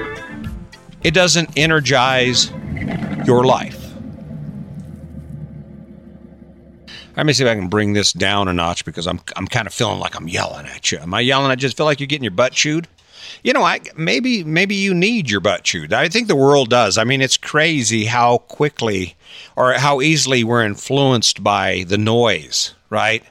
it 1.03 1.15
doesn't 1.15 1.57
energize 1.57 2.51
your 3.27 3.45
life. 3.45 3.77
Let 7.17 7.27
me 7.27 7.33
see 7.33 7.45
if 7.45 7.51
I 7.51 7.55
can 7.55 7.69
bring 7.69 7.93
this 7.93 8.13
down 8.13 8.49
a 8.49 8.53
notch 8.53 8.85
because 8.85 9.07
I'm 9.07 9.21
I'm 9.37 9.47
kind 9.47 9.67
of 9.67 9.75
feeling 9.75 9.99
like 9.99 10.15
I'm 10.15 10.29
yelling 10.29 10.67
at 10.67 10.91
you. 10.91 10.99
Am 10.99 11.13
I 11.13 11.21
yelling? 11.21 11.51
I 11.51 11.55
just 11.55 11.77
feel 11.77 11.87
like 11.87 12.01
you're 12.01 12.07
getting 12.07 12.25
your 12.25 12.31
butt 12.31 12.53
chewed. 12.53 12.89
You 13.43 13.53
know, 13.53 13.63
I 13.63 13.81
maybe 13.97 14.45
maybe 14.45 14.75
you 14.75 14.95
need 14.95 15.31
your 15.31 15.41
butt 15.41 15.65
chewed. 15.65 15.93
I 15.93 16.09
think 16.09 16.29
the 16.29 16.37
world 16.37 16.71
does. 16.71 16.99
I 16.99 17.05
mean, 17.05 17.21
it's 17.21 17.37
crazy 17.37 18.07
how 18.07 18.39
quickly 18.39 19.17
or 19.57 19.75
how 19.75 20.01
easily 20.01 20.45
we're 20.45 20.65
influenced 20.65 21.43
by 21.43 21.85
the 21.87 21.99
noise 21.99 22.75
right? 22.91 23.25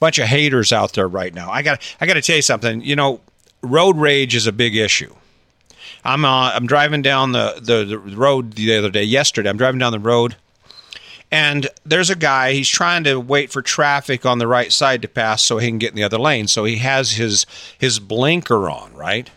Bunch 0.00 0.18
of 0.18 0.26
haters 0.26 0.72
out 0.72 0.92
there 0.92 1.08
right 1.08 1.32
now. 1.32 1.50
I 1.50 1.62
got 1.62 1.80
I 2.00 2.06
got 2.06 2.14
to 2.14 2.22
tell 2.22 2.36
you 2.36 2.42
something. 2.42 2.82
You 2.82 2.96
know, 2.96 3.20
road 3.62 3.96
rage 3.96 4.34
is 4.34 4.46
a 4.46 4.52
big 4.52 4.76
issue. 4.76 5.14
I'm 6.04 6.24
uh, 6.24 6.50
I'm 6.52 6.66
driving 6.66 7.00
down 7.00 7.32
the, 7.32 7.60
the 7.62 7.84
the 7.84 7.98
road 7.98 8.54
the 8.54 8.76
other 8.76 8.90
day. 8.90 9.04
Yesterday, 9.04 9.48
I'm 9.48 9.56
driving 9.56 9.78
down 9.78 9.92
the 9.92 9.98
road, 9.98 10.36
and 11.30 11.68
there's 11.86 12.10
a 12.10 12.16
guy. 12.16 12.52
He's 12.52 12.68
trying 12.68 13.04
to 13.04 13.18
wait 13.18 13.50
for 13.50 13.62
traffic 13.62 14.26
on 14.26 14.38
the 14.38 14.46
right 14.46 14.70
side 14.70 15.00
to 15.02 15.08
pass 15.08 15.42
so 15.42 15.58
he 15.58 15.68
can 15.68 15.78
get 15.78 15.90
in 15.90 15.96
the 15.96 16.04
other 16.04 16.18
lane. 16.18 16.48
So 16.48 16.64
he 16.64 16.76
has 16.76 17.12
his 17.12 17.46
his 17.78 17.98
blinker 17.98 18.68
on, 18.68 18.92
right? 18.94 19.30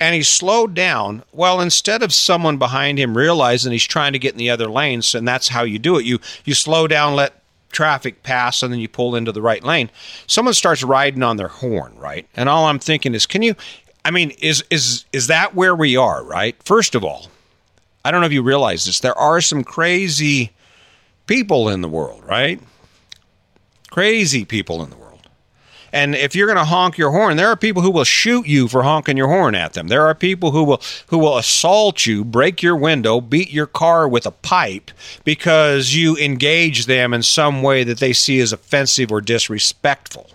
and 0.00 0.14
he 0.14 0.22
slowed 0.22 0.74
down. 0.74 1.22
Well, 1.30 1.60
instead 1.60 2.02
of 2.02 2.12
someone 2.12 2.56
behind 2.56 2.98
him 2.98 3.16
realizing 3.16 3.70
he's 3.70 3.84
trying 3.84 4.14
to 4.14 4.18
get 4.18 4.32
in 4.32 4.38
the 4.38 4.48
other 4.48 4.66
lanes, 4.66 5.14
and 5.14 5.28
that's 5.28 5.48
how 5.48 5.62
you 5.62 5.78
do 5.78 5.98
it, 5.98 6.06
you 6.06 6.18
you 6.44 6.54
slow 6.54 6.88
down, 6.88 7.14
let 7.14 7.34
traffic 7.70 8.22
pass 8.22 8.62
and 8.62 8.72
then 8.72 8.80
you 8.80 8.88
pull 8.88 9.14
into 9.16 9.32
the 9.32 9.42
right 9.42 9.62
lane 9.64 9.90
someone 10.26 10.54
starts 10.54 10.82
riding 10.82 11.22
on 11.22 11.36
their 11.36 11.48
horn 11.48 11.94
right? 11.96 12.26
And 12.36 12.48
all 12.48 12.66
i'm 12.66 12.78
thinking 12.78 13.14
is 13.14 13.26
can 13.26 13.42
you 13.42 13.54
i 14.04 14.10
mean 14.10 14.30
is 14.40 14.64
is 14.70 15.04
is 15.12 15.28
that 15.28 15.54
where 15.54 15.74
we 15.74 15.96
are 15.96 16.24
right? 16.24 16.60
First 16.64 16.94
of 16.94 17.04
all 17.04 17.28
i 18.04 18.10
don't 18.10 18.20
know 18.20 18.26
if 18.26 18.32
you 18.32 18.42
realize 18.42 18.84
this 18.84 19.00
there 19.00 19.16
are 19.18 19.40
some 19.40 19.64
crazy 19.64 20.50
people 21.26 21.68
in 21.68 21.80
the 21.80 21.88
world 21.88 22.24
right? 22.24 22.60
Crazy 23.90 24.44
people 24.44 24.82
in 24.82 24.90
the 24.90 24.96
world 24.96 24.99
And 25.92 26.14
if 26.14 26.34
you're 26.34 26.46
going 26.46 26.58
to 26.58 26.64
honk 26.64 26.96
your 26.96 27.10
horn, 27.10 27.36
there 27.36 27.48
are 27.48 27.56
people 27.56 27.82
who 27.82 27.90
will 27.90 28.04
shoot 28.04 28.46
you 28.46 28.68
for 28.68 28.82
honking 28.82 29.16
your 29.16 29.28
horn 29.28 29.54
at 29.54 29.72
them. 29.72 29.88
There 29.88 30.06
are 30.06 30.14
people 30.14 30.52
who 30.52 30.62
will 30.62 30.82
who 31.08 31.18
will 31.18 31.36
assault 31.36 32.06
you, 32.06 32.24
break 32.24 32.62
your 32.62 32.76
window, 32.76 33.20
beat 33.20 33.50
your 33.50 33.66
car 33.66 34.08
with 34.08 34.26
a 34.26 34.30
pipe 34.30 34.90
because 35.24 35.94
you 35.94 36.16
engage 36.16 36.86
them 36.86 37.12
in 37.12 37.22
some 37.22 37.62
way 37.62 37.82
that 37.84 37.98
they 37.98 38.12
see 38.12 38.40
as 38.40 38.52
offensive 38.52 39.10
or 39.10 39.20
disrespectful. 39.20 40.30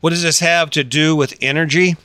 What 0.00 0.10
does 0.10 0.22
this 0.22 0.40
have 0.40 0.70
to 0.70 0.82
do 0.82 1.14
with 1.14 1.36
energy? 1.40 1.96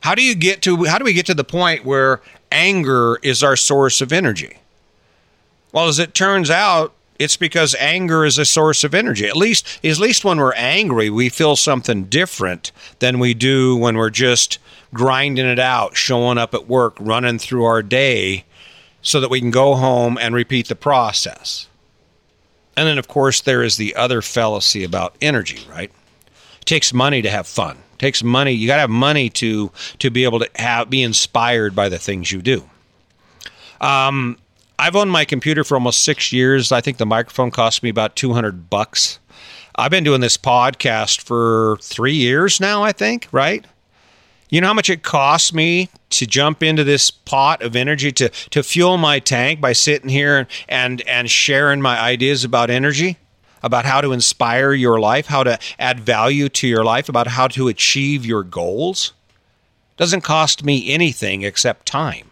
How 0.00 0.14
do 0.14 0.22
you 0.22 0.34
get 0.34 0.62
to 0.62 0.84
how 0.84 0.98
do 0.98 1.04
we 1.04 1.12
get 1.12 1.26
to 1.26 1.34
the 1.34 1.44
point 1.44 1.84
where 1.84 2.20
anger 2.52 3.18
is 3.22 3.42
our 3.42 3.56
source 3.56 4.00
of 4.00 4.12
energy? 4.12 4.58
Well, 5.72 5.88
as 5.88 5.98
it 5.98 6.14
turns 6.14 6.50
out, 6.50 6.94
it's 7.20 7.36
because 7.36 7.74
anger 7.78 8.24
is 8.24 8.38
a 8.38 8.46
source 8.46 8.82
of 8.82 8.94
energy. 8.94 9.28
At 9.28 9.36
least, 9.36 9.78
at 9.84 9.98
least 9.98 10.24
when 10.24 10.38
we're 10.38 10.54
angry, 10.54 11.10
we 11.10 11.28
feel 11.28 11.54
something 11.54 12.04
different 12.04 12.72
than 12.98 13.18
we 13.18 13.34
do 13.34 13.76
when 13.76 13.98
we're 13.98 14.08
just 14.08 14.58
grinding 14.94 15.44
it 15.44 15.58
out, 15.58 15.98
showing 15.98 16.38
up 16.38 16.54
at 16.54 16.66
work, 16.66 16.96
running 16.98 17.38
through 17.38 17.64
our 17.64 17.82
day, 17.82 18.46
so 19.02 19.20
that 19.20 19.28
we 19.28 19.38
can 19.38 19.50
go 19.50 19.74
home 19.74 20.16
and 20.16 20.34
repeat 20.34 20.68
the 20.68 20.74
process. 20.74 21.68
And 22.74 22.88
then, 22.88 22.96
of 22.96 23.06
course, 23.06 23.42
there 23.42 23.62
is 23.62 23.76
the 23.76 23.94
other 23.96 24.22
fallacy 24.22 24.82
about 24.82 25.14
energy, 25.20 25.60
right? 25.68 25.90
It 26.60 26.64
takes 26.64 26.94
money 26.94 27.20
to 27.20 27.28
have 27.28 27.46
fun. 27.46 27.76
It 27.76 27.98
takes 27.98 28.22
money. 28.22 28.52
You 28.52 28.66
got 28.66 28.76
to 28.76 28.80
have 28.80 28.90
money 28.90 29.28
to 29.28 29.70
to 29.98 30.10
be 30.10 30.24
able 30.24 30.38
to 30.38 30.48
have 30.54 30.88
be 30.88 31.02
inspired 31.02 31.76
by 31.76 31.90
the 31.90 31.98
things 31.98 32.32
you 32.32 32.40
do. 32.40 32.64
Um, 33.82 34.38
I've 34.80 34.96
owned 34.96 35.10
my 35.10 35.26
computer 35.26 35.62
for 35.62 35.74
almost 35.74 36.06
six 36.06 36.32
years. 36.32 36.72
I 36.72 36.80
think 36.80 36.96
the 36.96 37.04
microphone 37.04 37.50
cost 37.50 37.82
me 37.82 37.90
about 37.90 38.16
200 38.16 38.70
bucks. 38.70 39.18
I've 39.76 39.90
been 39.90 40.04
doing 40.04 40.22
this 40.22 40.38
podcast 40.38 41.20
for 41.20 41.76
three 41.82 42.14
years 42.14 42.60
now, 42.62 42.82
I 42.82 42.92
think, 42.92 43.28
right? 43.30 43.62
You 44.48 44.62
know 44.62 44.68
how 44.68 44.74
much 44.74 44.88
it 44.88 45.02
costs 45.02 45.52
me 45.52 45.90
to 46.08 46.26
jump 46.26 46.62
into 46.62 46.82
this 46.82 47.10
pot 47.10 47.62
of 47.62 47.76
energy 47.76 48.10
to, 48.12 48.30
to 48.30 48.62
fuel 48.62 48.96
my 48.96 49.18
tank 49.18 49.60
by 49.60 49.74
sitting 49.74 50.08
here 50.08 50.38
and, 50.38 50.48
and 50.66 51.02
and 51.02 51.30
sharing 51.30 51.82
my 51.82 52.00
ideas 52.00 52.42
about 52.42 52.70
energy, 52.70 53.18
about 53.62 53.84
how 53.84 54.00
to 54.00 54.12
inspire 54.12 54.72
your 54.72 54.98
life, 54.98 55.26
how 55.26 55.44
to 55.44 55.58
add 55.78 56.00
value 56.00 56.48
to 56.48 56.66
your 56.66 56.84
life, 56.84 57.10
about 57.10 57.26
how 57.26 57.48
to 57.48 57.68
achieve 57.68 58.24
your 58.24 58.42
goals? 58.42 59.12
Doesn't 59.98 60.22
cost 60.22 60.64
me 60.64 60.90
anything 60.90 61.42
except 61.42 61.84
time. 61.84 62.29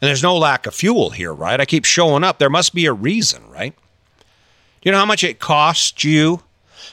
And 0.00 0.08
there's 0.08 0.22
no 0.22 0.36
lack 0.36 0.66
of 0.66 0.74
fuel 0.74 1.10
here, 1.10 1.32
right? 1.32 1.60
I 1.60 1.66
keep 1.66 1.84
showing 1.84 2.24
up. 2.24 2.38
There 2.38 2.50
must 2.50 2.74
be 2.74 2.86
a 2.86 2.92
reason, 2.92 3.42
right? 3.50 3.74
Do 3.76 4.88
you 4.88 4.92
know 4.92 4.98
how 4.98 5.06
much 5.06 5.22
it 5.22 5.40
costs 5.40 6.04
you 6.04 6.42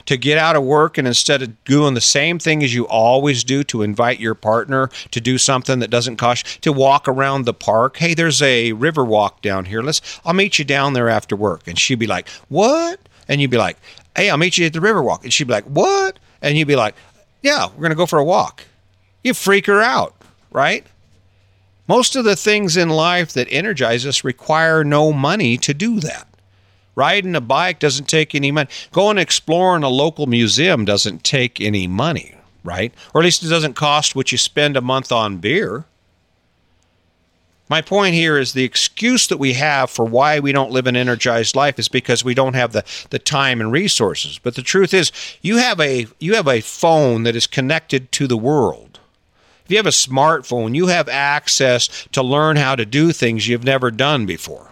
to 0.06 0.18
get 0.18 0.38
out 0.38 0.56
of 0.56 0.64
work 0.64 0.98
and 0.98 1.08
instead 1.08 1.42
of 1.42 1.64
doing 1.64 1.94
the 1.94 2.02
same 2.02 2.38
thing 2.38 2.64
as 2.64 2.74
you 2.74 2.86
always 2.88 3.44
do 3.44 3.64
to 3.64 3.82
invite 3.82 4.20
your 4.20 4.36
partner 4.36 4.90
to 5.12 5.22
do 5.22 5.38
something 5.38 5.80
that 5.80 5.90
doesn't 5.90 6.18
cost 6.18 6.62
to 6.62 6.74
walk 6.74 7.08
around 7.08 7.46
the 7.46 7.54
park? 7.54 7.98
Hey, 7.98 8.14
there's 8.14 8.42
a 8.42 8.74
river 8.74 9.06
walk 9.06 9.42
down 9.42 9.66
here. 9.66 9.82
Let's 9.82 10.20
I'll 10.26 10.34
meet 10.34 10.60
you 10.60 10.66
down 10.66 10.94
there 10.94 11.08
after 11.08 11.36
work. 11.36 11.68
And 11.68 11.80
she'd 11.80 12.00
be 12.00 12.08
like, 12.08 12.28
"What?" 12.50 13.00
And 13.30 13.40
you'd 13.40 13.52
be 13.52 13.58
like, 13.58 13.78
"Hey, 14.16 14.30
I'll 14.30 14.38
meet 14.38 14.58
you 14.58 14.66
at 14.66 14.74
the 14.74 14.82
river 14.82 15.02
walk." 15.02 15.24
And 15.24 15.32
she'd 15.32 15.48
be 15.48 15.54
like, 15.54 15.66
"What?" 15.66 16.20
And 16.42 16.58
you'd 16.58 16.68
be 16.68 16.76
like, 16.76 16.96
"Yeah, 17.42 17.68
we're 17.78 17.88
to 17.88 17.96
go 17.96 18.06
for 18.06 18.20
a 18.20 18.24
walk." 18.24 18.66
You 19.24 19.34
freak 19.34 19.66
her 19.68 19.82
out, 19.82 20.16
right? 20.52 20.86
Most 21.88 22.16
of 22.16 22.26
the 22.26 22.36
things 22.36 22.76
in 22.76 22.90
life 22.90 23.32
that 23.34 23.48
energize 23.50 24.06
us 24.06 24.24
require 24.24 24.84
no 24.84 25.14
money 25.14 25.58
to 25.58 25.74
do 25.74 26.00
that. 26.02 26.28
Riding 26.96 27.36
a 27.36 27.42
bike 27.42 27.80
doesn't 27.80 28.08
take 28.10 28.34
any 28.34 28.52
money. 28.52 28.70
Going 28.92 29.18
exploring 29.18 29.84
a 29.84 29.90
local 29.90 30.26
museum 30.26 30.84
doesn't 30.84 31.24
take 31.24 31.62
any 31.62 31.88
money, 31.88 32.36
right? 32.64 32.94
Or 33.14 33.22
at 33.22 33.26
least 33.26 33.44
it 33.44 33.50
doesn't 33.50 33.76
cost 33.76 34.16
what 34.16 34.32
you 34.32 34.38
spend 34.38 34.76
a 34.76 34.82
month 34.82 35.12
on 35.12 35.38
beer. 35.38 35.86
My 37.70 37.82
point 37.82 38.16
here 38.16 38.38
is 38.38 38.54
the 38.54 38.64
excuse 38.64 39.28
that 39.28 39.38
we 39.38 39.54
have 39.54 39.90
for 39.90 40.06
why 40.06 40.40
we 40.40 40.54
don't 40.54 40.72
live 40.72 40.88
an 40.88 40.96
energized 40.96 41.56
life 41.56 41.78
is 41.78 41.90
because 41.90 42.24
we 42.24 42.34
don't 42.34 42.54
have 42.54 42.72
the, 42.72 42.84
the 43.10 43.20
time 43.20 43.60
and 43.60 43.72
resources. 43.72 44.40
But 44.40 44.56
the 44.56 44.62
truth 44.62 44.94
is 44.94 45.12
you 45.42 45.58
have 45.58 45.80
a 45.80 46.08
you 46.20 46.36
have 46.36 46.48
a 46.48 46.62
phone 46.62 47.24
that 47.24 47.36
is 47.36 47.46
connected 47.46 48.12
to 48.14 48.28
the 48.28 48.38
world. 48.38 49.00
If 49.68 49.72
you 49.72 49.78
have 49.80 49.86
a 49.86 49.90
smartphone, 49.90 50.76
you 50.76 50.88
have 50.88 51.10
access 51.10 52.08
to 52.14 52.24
learn 52.24 52.56
how 52.56 52.78
to 52.78 52.86
do 52.86 53.12
things 53.12 53.50
you've 53.50 53.66
never 53.66 53.92
done 53.92 54.26
before. 54.26 54.72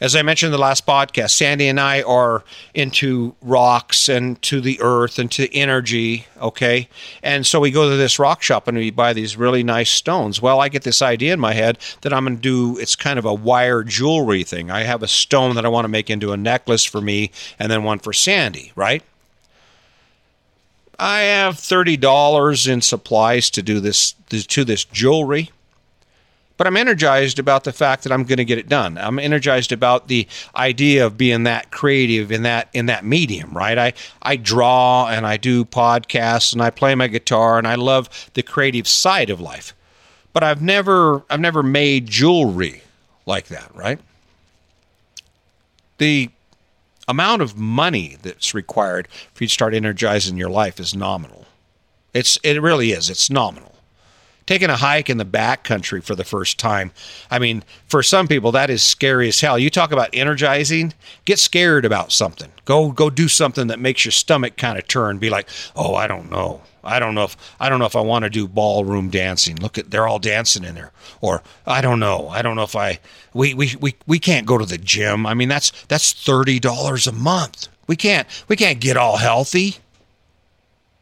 As 0.00 0.16
I 0.16 0.22
mentioned 0.22 0.46
in 0.46 0.52
the 0.52 0.58
last 0.58 0.86
podcast, 0.86 1.32
Sandy 1.32 1.68
and 1.68 1.78
I 1.78 2.00
are 2.00 2.42
into 2.72 3.36
rocks 3.42 4.08
and 4.08 4.40
to 4.44 4.62
the 4.62 4.80
earth 4.80 5.18
and 5.18 5.30
to 5.32 5.54
energy, 5.54 6.24
okay? 6.40 6.88
And 7.22 7.46
so 7.46 7.60
we 7.60 7.70
go 7.70 7.90
to 7.90 7.96
this 7.96 8.18
rock 8.18 8.42
shop 8.42 8.66
and 8.66 8.78
we 8.78 8.90
buy 8.90 9.12
these 9.12 9.36
really 9.36 9.62
nice 9.62 9.90
stones. 9.90 10.40
Well, 10.40 10.58
I 10.58 10.70
get 10.70 10.84
this 10.84 11.02
idea 11.02 11.34
in 11.34 11.40
my 11.40 11.52
head 11.52 11.76
that 12.00 12.14
I'm 12.14 12.24
going 12.24 12.36
to 12.36 12.42
do 12.42 12.78
it's 12.78 12.96
kind 12.96 13.18
of 13.18 13.26
a 13.26 13.34
wire 13.34 13.82
jewelry 13.84 14.42
thing. 14.42 14.70
I 14.70 14.84
have 14.84 15.02
a 15.02 15.06
stone 15.06 15.54
that 15.56 15.66
I 15.66 15.68
want 15.68 15.84
to 15.84 15.90
make 15.90 16.08
into 16.08 16.32
a 16.32 16.38
necklace 16.38 16.86
for 16.86 17.02
me 17.02 17.30
and 17.58 17.70
then 17.70 17.84
one 17.84 17.98
for 17.98 18.14
Sandy, 18.14 18.72
right? 18.74 19.02
I 20.98 21.20
have 21.20 21.58
thirty 21.58 21.96
dollars 21.96 22.66
in 22.66 22.80
supplies 22.80 23.50
to 23.50 23.62
do 23.62 23.80
this 23.80 24.14
to 24.28 24.64
this 24.64 24.84
jewelry, 24.84 25.50
but 26.56 26.66
I'm 26.66 26.76
energized 26.76 27.38
about 27.38 27.64
the 27.64 27.72
fact 27.72 28.04
that 28.04 28.12
I'm 28.12 28.24
going 28.24 28.38
to 28.38 28.44
get 28.44 28.58
it 28.58 28.68
done. 28.68 28.98
I'm 28.98 29.18
energized 29.18 29.72
about 29.72 30.08
the 30.08 30.28
idea 30.54 31.04
of 31.04 31.16
being 31.16 31.42
that 31.44 31.70
creative 31.70 32.30
in 32.30 32.42
that 32.42 32.68
in 32.72 32.86
that 32.86 33.04
medium, 33.04 33.50
right? 33.56 33.78
I 33.78 33.92
I 34.22 34.36
draw 34.36 35.08
and 35.08 35.26
I 35.26 35.36
do 35.36 35.64
podcasts 35.64 36.52
and 36.52 36.62
I 36.62 36.70
play 36.70 36.94
my 36.94 37.08
guitar 37.08 37.58
and 37.58 37.66
I 37.66 37.74
love 37.74 38.30
the 38.34 38.42
creative 38.42 38.86
side 38.86 39.30
of 39.30 39.40
life, 39.40 39.74
but 40.32 40.44
I've 40.44 40.62
never 40.62 41.22
I've 41.30 41.40
never 41.40 41.62
made 41.62 42.06
jewelry 42.06 42.82
like 43.26 43.48
that, 43.48 43.74
right? 43.74 43.98
The 45.98 46.30
amount 47.12 47.42
of 47.42 47.58
money 47.58 48.16
that's 48.22 48.54
required 48.54 49.06
for 49.34 49.44
you 49.44 49.48
to 49.48 49.52
start 49.52 49.74
energizing 49.74 50.38
your 50.38 50.48
life 50.48 50.80
is 50.80 50.94
nominal. 50.94 51.44
It's 52.14 52.38
it 52.42 52.60
really 52.62 52.92
is. 52.92 53.10
It's 53.10 53.28
nominal. 53.28 53.71
Taking 54.46 54.70
a 54.70 54.76
hike 54.76 55.08
in 55.08 55.18
the 55.18 55.24
backcountry 55.24 56.02
for 56.02 56.14
the 56.14 56.24
first 56.24 56.58
time. 56.58 56.90
I 57.30 57.38
mean, 57.38 57.62
for 57.86 58.02
some 58.02 58.26
people 58.26 58.52
that 58.52 58.70
is 58.70 58.82
scary 58.82 59.28
as 59.28 59.40
hell. 59.40 59.58
You 59.58 59.70
talk 59.70 59.92
about 59.92 60.10
energizing, 60.12 60.94
get 61.24 61.38
scared 61.38 61.84
about 61.84 62.12
something. 62.12 62.50
Go 62.64 62.90
go 62.90 63.08
do 63.08 63.28
something 63.28 63.68
that 63.68 63.78
makes 63.78 64.04
your 64.04 64.12
stomach 64.12 64.56
kind 64.56 64.78
of 64.78 64.88
turn. 64.88 65.18
Be 65.18 65.30
like, 65.30 65.48
"Oh, 65.76 65.94
I 65.94 66.06
don't 66.06 66.30
know. 66.30 66.60
I 66.84 66.98
don't 66.98 67.14
know 67.14 67.24
if 67.24 67.36
I 67.60 67.68
don't 67.68 67.78
know 67.78 67.86
if 67.86 67.96
I 67.96 68.00
want 68.00 68.24
to 68.24 68.30
do 68.30 68.48
ballroom 68.48 69.08
dancing. 69.08 69.56
Look 69.56 69.78
at 69.78 69.90
they're 69.90 70.08
all 70.08 70.18
dancing 70.18 70.64
in 70.64 70.74
there. 70.74 70.92
Or 71.20 71.42
I 71.66 71.80
don't 71.80 72.00
know. 72.00 72.28
I 72.28 72.42
don't 72.42 72.56
know 72.56 72.62
if 72.64 72.76
I 72.76 72.98
we 73.32 73.54
we 73.54 73.76
we, 73.80 73.94
we 74.06 74.18
can't 74.18 74.46
go 74.46 74.58
to 74.58 74.66
the 74.66 74.78
gym. 74.78 75.26
I 75.26 75.34
mean 75.34 75.48
that's 75.48 75.70
that's 75.86 76.12
thirty 76.12 76.58
dollars 76.58 77.06
a 77.06 77.12
month. 77.12 77.68
We 77.86 77.96
can't 77.96 78.26
we 78.48 78.56
can't 78.56 78.80
get 78.80 78.96
all 78.96 79.18
healthy. 79.18 79.76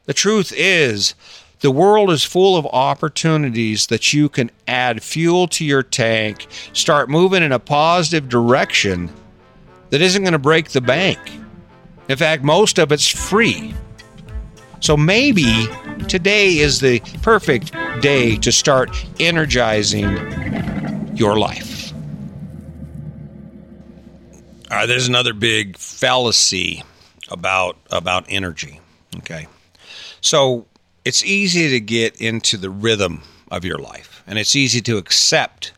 The 0.05 0.15
truth 0.15 0.53
is 0.57 1.15
the 1.61 1.71
world 1.71 2.11
is 2.11 2.25
full 2.25 2.57
of 2.57 2.67
opportunities 2.67 3.87
that 3.89 4.13
you 4.13 4.29
can 4.29 4.51
add 4.67 5.03
fuel 5.03 5.47
to 5.49 5.65
your 5.65 5.83
tank, 5.83 6.47
start 6.73 7.11
moving 7.11 7.43
in 7.43 7.53
a 7.53 7.59
positive 7.59 8.29
direction 8.29 9.11
that 9.91 10.01
isn't 10.01 10.23
going 10.23 10.33
to 10.33 10.39
break 10.39 10.71
the 10.71 10.81
bank. 10.81 11.19
In 12.09 12.17
fact, 12.17 12.43
most 12.43 12.79
of 12.79 12.93
it's 12.93 13.07
free. 13.07 13.75
So 14.81 14.97
maybe 14.97 15.67
today 16.09 16.59
is 16.59 16.81
the 16.81 17.01
perfect 17.23 17.73
day 18.01 18.37
to 18.37 18.51
start 18.51 18.91
energizing 19.21 21.15
your 21.15 21.39
life. 21.39 21.93
All 24.71 24.77
right, 24.77 24.87
there's 24.87 25.09
another 25.09 25.35
big 25.35 25.77
fallacy 25.77 26.85
about 27.29 27.77
about 27.91 28.25
energy. 28.29 28.81
Okay. 29.19 29.47
So 30.21 30.67
it's 31.05 31.25
easy 31.25 31.71
to 31.71 31.81
get 31.81 32.21
into 32.21 32.57
the 32.57 32.71
rhythm 32.71 33.23
of 33.51 33.65
your 33.65 33.79
life, 33.79 34.23
and 34.27 34.39
it's 34.39 34.55
easy 34.55 34.81
to 34.83 34.97
accept 34.97 35.73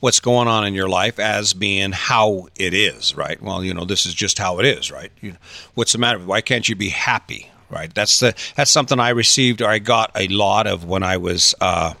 what's 0.00 0.20
going 0.20 0.48
on 0.48 0.66
in 0.66 0.72
your 0.72 0.88
life 0.88 1.18
as 1.18 1.52
being 1.52 1.92
how 1.92 2.48
it 2.56 2.72
is, 2.72 3.14
right? 3.14 3.40
Well, 3.42 3.62
you 3.62 3.74
know, 3.74 3.84
this 3.84 4.06
is 4.06 4.14
just 4.14 4.38
how 4.38 4.58
it 4.58 4.64
is, 4.64 4.90
right? 4.90 5.12
You 5.20 5.32
know, 5.32 5.38
what's 5.74 5.92
the 5.92 5.98
matter? 5.98 6.18
Why 6.18 6.40
can't 6.40 6.68
you 6.68 6.74
be 6.74 6.88
happy? 6.88 7.50
right? 7.70 7.92
That's 7.94 8.20
the 8.20 8.34
that's 8.56 8.70
something 8.70 9.00
I 9.00 9.10
received 9.10 9.62
or 9.62 9.68
I 9.68 9.78
got 9.78 10.10
a 10.14 10.28
lot 10.28 10.66
of 10.66 10.84
when 10.84 11.02
I 11.02 11.16
was 11.16 11.54
uh, 11.60 11.94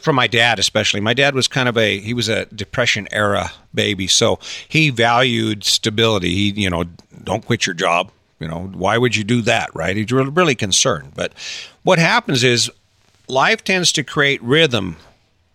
from 0.00 0.16
my 0.16 0.26
dad, 0.26 0.58
especially. 0.58 1.00
My 1.00 1.14
dad 1.14 1.34
was 1.34 1.48
kind 1.48 1.68
of 1.68 1.76
a 1.76 1.98
he 1.98 2.14
was 2.14 2.28
a 2.28 2.46
depression 2.46 3.08
era 3.10 3.50
baby, 3.74 4.06
so 4.06 4.38
he 4.68 4.90
valued 4.90 5.64
stability. 5.64 6.34
He 6.34 6.62
you 6.62 6.70
know 6.70 6.84
don't 7.24 7.44
quit 7.44 7.66
your 7.66 7.74
job. 7.74 8.10
You 8.42 8.48
know 8.48 8.70
why 8.74 8.98
would 8.98 9.16
you 9.16 9.24
do 9.24 9.40
that, 9.42 9.74
right? 9.74 9.96
He's 9.96 10.12
really, 10.12 10.54
concerned. 10.54 11.12
But 11.14 11.32
what 11.82 11.98
happens 11.98 12.44
is 12.44 12.70
life 13.28 13.64
tends 13.64 13.92
to 13.92 14.02
create 14.02 14.42
rhythm 14.42 14.96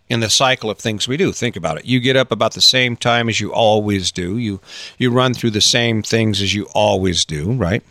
in 0.10 0.22
the 0.22 0.30
cycle 0.30 0.70
of 0.70 0.78
things 0.78 1.08
we 1.08 1.18
do. 1.18 1.32
Think 1.34 1.56
about 1.56 1.78
it. 1.78 1.86
You 1.86 2.00
get 2.00 2.16
up 2.16 2.32
about 2.32 2.54
the 2.54 2.62
same 2.62 2.96
time 2.96 3.28
as 3.28 3.40
you 3.40 3.54
always 3.54 4.12
do. 4.12 4.38
You 4.38 4.62
you 4.98 5.12
run 5.12 5.34
through 5.34 5.52
the 5.52 5.62
same 5.62 6.02
things 6.02 6.42
as 6.42 6.54
you 6.54 6.68
always 6.74 7.26
do, 7.26 7.52
right? 7.52 7.84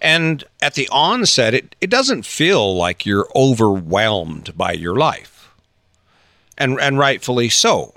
And 0.00 0.44
at 0.60 0.74
the 0.74 0.88
onset, 0.90 1.54
it, 1.54 1.76
it 1.80 1.90
doesn't 1.90 2.26
feel 2.26 2.76
like 2.76 3.06
you're 3.06 3.28
overwhelmed 3.34 4.56
by 4.56 4.72
your 4.72 4.96
life. 4.96 5.54
And, 6.56 6.78
and 6.80 6.98
rightfully 6.98 7.48
so. 7.48 7.94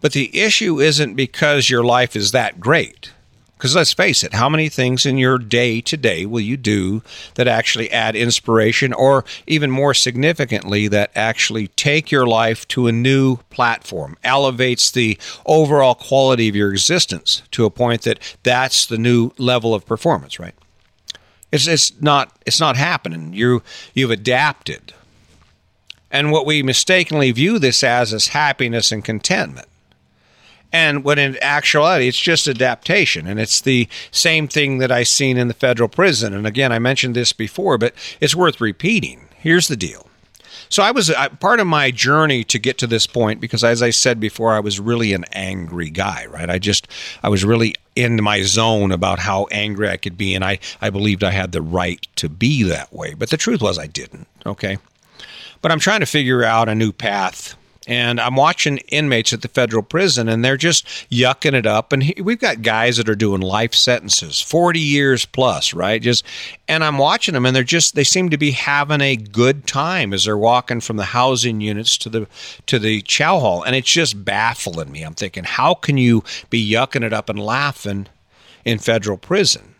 But 0.00 0.12
the 0.12 0.38
issue 0.38 0.80
isn't 0.80 1.14
because 1.14 1.70
your 1.70 1.84
life 1.84 2.14
is 2.14 2.32
that 2.32 2.60
great. 2.60 3.12
Because 3.62 3.76
let's 3.76 3.92
face 3.92 4.24
it, 4.24 4.34
how 4.34 4.48
many 4.48 4.68
things 4.68 5.06
in 5.06 5.18
your 5.18 5.38
day 5.38 5.80
to 5.82 5.96
day 5.96 6.26
will 6.26 6.40
you 6.40 6.56
do 6.56 7.00
that 7.36 7.46
actually 7.46 7.92
add 7.92 8.16
inspiration, 8.16 8.92
or 8.92 9.24
even 9.46 9.70
more 9.70 9.94
significantly, 9.94 10.88
that 10.88 11.12
actually 11.14 11.68
take 11.68 12.10
your 12.10 12.26
life 12.26 12.66
to 12.66 12.88
a 12.88 12.92
new 12.92 13.36
platform, 13.50 14.16
elevates 14.24 14.90
the 14.90 15.16
overall 15.46 15.94
quality 15.94 16.48
of 16.48 16.56
your 16.56 16.72
existence 16.72 17.44
to 17.52 17.64
a 17.64 17.70
point 17.70 18.02
that 18.02 18.18
that's 18.42 18.84
the 18.84 18.98
new 18.98 19.30
level 19.38 19.76
of 19.76 19.86
performance, 19.86 20.40
right? 20.40 20.56
It's, 21.52 21.68
it's 21.68 21.92
not 22.02 22.36
it's 22.44 22.58
not 22.58 22.76
happening. 22.76 23.32
You 23.32 23.62
you've 23.94 24.10
adapted, 24.10 24.92
and 26.10 26.32
what 26.32 26.46
we 26.46 26.64
mistakenly 26.64 27.30
view 27.30 27.60
this 27.60 27.84
as 27.84 28.12
is 28.12 28.26
happiness 28.26 28.90
and 28.90 29.04
contentment. 29.04 29.68
And 30.72 31.04
when 31.04 31.18
in 31.18 31.36
actuality, 31.42 32.08
it's 32.08 32.18
just 32.18 32.48
adaptation. 32.48 33.26
And 33.26 33.38
it's 33.38 33.60
the 33.60 33.88
same 34.10 34.48
thing 34.48 34.78
that 34.78 34.90
I 34.90 35.02
seen 35.02 35.36
in 35.36 35.48
the 35.48 35.54
federal 35.54 35.88
prison. 35.88 36.32
And 36.32 36.46
again, 36.46 36.72
I 36.72 36.78
mentioned 36.78 37.14
this 37.14 37.32
before, 37.32 37.76
but 37.76 37.94
it's 38.20 38.34
worth 38.34 38.60
repeating. 38.60 39.28
Here's 39.38 39.68
the 39.68 39.76
deal. 39.76 40.08
So 40.72 40.82
I 40.82 40.90
was 40.90 41.10
uh, 41.10 41.28
part 41.38 41.60
of 41.60 41.66
my 41.66 41.90
journey 41.90 42.44
to 42.44 42.58
get 42.58 42.78
to 42.78 42.86
this 42.86 43.06
point 43.06 43.42
because, 43.42 43.62
as 43.62 43.82
I 43.82 43.90
said 43.90 44.18
before, 44.18 44.54
I 44.54 44.60
was 44.60 44.80
really 44.80 45.12
an 45.12 45.26
angry 45.32 45.90
guy, 45.90 46.24
right? 46.30 46.48
I 46.48 46.58
just, 46.58 46.88
I 47.22 47.28
was 47.28 47.44
really 47.44 47.74
in 47.94 48.22
my 48.22 48.40
zone 48.40 48.90
about 48.90 49.18
how 49.18 49.48
angry 49.50 49.90
I 49.90 49.98
could 49.98 50.16
be. 50.16 50.34
And 50.34 50.42
I, 50.42 50.60
I 50.80 50.88
believed 50.88 51.22
I 51.22 51.30
had 51.30 51.52
the 51.52 51.60
right 51.60 52.00
to 52.16 52.30
be 52.30 52.62
that 52.62 52.90
way. 52.90 53.12
But 53.12 53.28
the 53.28 53.36
truth 53.36 53.60
was, 53.60 53.78
I 53.78 53.86
didn't. 53.86 54.26
Okay. 54.46 54.78
But 55.60 55.72
I'm 55.72 55.78
trying 55.78 56.00
to 56.00 56.06
figure 56.06 56.42
out 56.42 56.70
a 56.70 56.74
new 56.74 56.90
path 56.90 57.54
and 57.86 58.20
I'm 58.20 58.36
watching 58.36 58.78
inmates 58.88 59.32
at 59.32 59.42
the 59.42 59.48
federal 59.48 59.82
prison, 59.82 60.28
and 60.28 60.44
they're 60.44 60.56
just 60.56 60.86
yucking 61.10 61.54
it 61.54 61.66
up. 61.66 61.92
And 61.92 62.02
he, 62.02 62.22
we've 62.22 62.38
got 62.38 62.62
guys 62.62 62.96
that 62.96 63.08
are 63.08 63.14
doing 63.14 63.40
life 63.40 63.74
sentences, 63.74 64.40
40 64.40 64.78
years 64.78 65.24
plus, 65.24 65.74
right? 65.74 66.00
Just, 66.00 66.24
and 66.68 66.84
I'm 66.84 66.98
watching 66.98 67.34
them, 67.34 67.44
and 67.44 67.54
they're 67.56 67.64
just 67.64 67.94
they 67.94 68.04
seem 68.04 68.30
to 68.30 68.38
be 68.38 68.52
having 68.52 69.00
a 69.00 69.16
good 69.16 69.66
time 69.66 70.12
as 70.12 70.24
they're 70.24 70.38
walking 70.38 70.80
from 70.80 70.96
the 70.96 71.04
housing 71.04 71.60
units 71.60 71.98
to 71.98 72.08
the 72.08 72.28
to 72.66 72.78
the 72.78 73.02
chow 73.02 73.40
hall, 73.40 73.62
and 73.62 73.74
it's 73.74 73.90
just 73.90 74.24
baffling 74.24 74.92
me. 74.92 75.02
I'm 75.02 75.14
thinking, 75.14 75.44
how 75.44 75.74
can 75.74 75.96
you 75.98 76.22
be 76.50 76.70
yucking 76.70 77.02
it 77.02 77.12
up 77.12 77.28
and 77.28 77.38
laughing 77.38 78.06
in 78.64 78.78
federal 78.78 79.18
prison? 79.18 79.71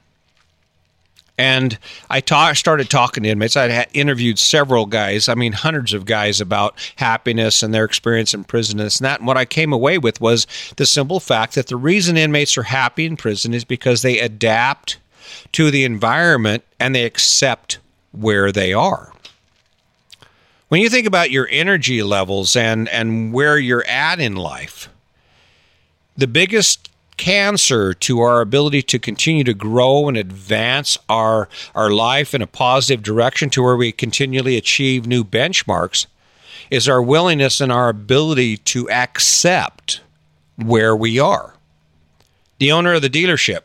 And 1.39 1.79
I 2.11 2.21
ta- 2.21 2.53
started 2.53 2.91
talking 2.91 3.23
to 3.23 3.31
inmates. 3.31 3.57
I 3.57 3.69
had 3.69 3.89
interviewed 3.95 4.39
several 4.39 4.87
guys, 4.87 5.29
I 5.29 5.35
mean, 5.35 5.53
hundreds 5.53 5.93
of 5.93 6.05
guys 6.05 6.41
about 6.41 6.75
happiness 6.97 7.63
and 7.63 7.73
their 7.73 7.85
experience 7.85 8.35
in 8.35 8.45
prison 8.45 8.79
and 8.79 8.87
this 8.87 8.99
and 8.99 9.07
that. 9.07 9.21
And 9.21 9.27
what 9.27 9.39
I 9.39 9.45
came 9.45 9.73
away 9.73 9.99
with 9.99 10.21
was 10.21 10.47
the 10.77 10.87
simple 10.87 11.21
fact 11.21 11.55
that 11.55 11.69
the 11.69 11.77
reason 11.77 12.17
inmates 12.17 12.59
are 12.59 12.65
happy 12.65 13.07
in 13.07 13.17
prison 13.17 13.55
is 13.55 13.65
because 13.65 14.03
they 14.03 14.21
adapt 14.21 14.99
to 15.53 15.71
the 15.71 15.85
environment 15.85 16.65
and 16.79 16.95
they 16.95 17.05
accept 17.05 17.79
where 18.13 18.53
they 18.53 18.73
are. 18.73 19.13
When 20.69 20.81
you 20.81 20.89
think 20.89 21.07
about 21.07 21.31
your 21.31 21.49
energy 21.51 22.03
levels 22.03 22.57
and, 22.57 22.89
and 22.89 23.33
where 23.33 23.59
you're 23.59 23.85
at 23.87 24.21
in 24.21 24.37
life, 24.37 24.89
the 26.17 26.27
biggest 26.27 26.89
cancer 27.23 27.95
to 27.95 28.19
our 28.19 28.41
ability 28.41 28.83
to 28.83 28.99
continue 28.99 29.45
to 29.45 29.55
grow 29.55 30.09
and 30.09 30.17
advance 30.17 30.99
our, 31.09 31.49
our 31.73 31.89
life 31.89 32.35
in 32.35 32.43
a 32.43 32.49
positive 32.49 33.01
direction 33.01 33.49
to 33.49 33.63
where 33.63 33.77
we 33.77 33.93
continually 33.93 34.57
achieve 34.57 35.07
new 35.07 35.23
benchmarks 35.23 36.07
is 36.69 36.89
our 36.89 37.01
willingness 37.01 37.61
and 37.61 37.71
our 37.71 37.89
ability 37.89 38.57
to 38.57 38.91
accept 38.91 40.01
where 40.57 40.97
we 40.97 41.21
are. 41.21 41.55
The 42.59 42.73
owner 42.73 42.95
of 42.95 43.03
the 43.03 43.09
dealership, 43.09 43.61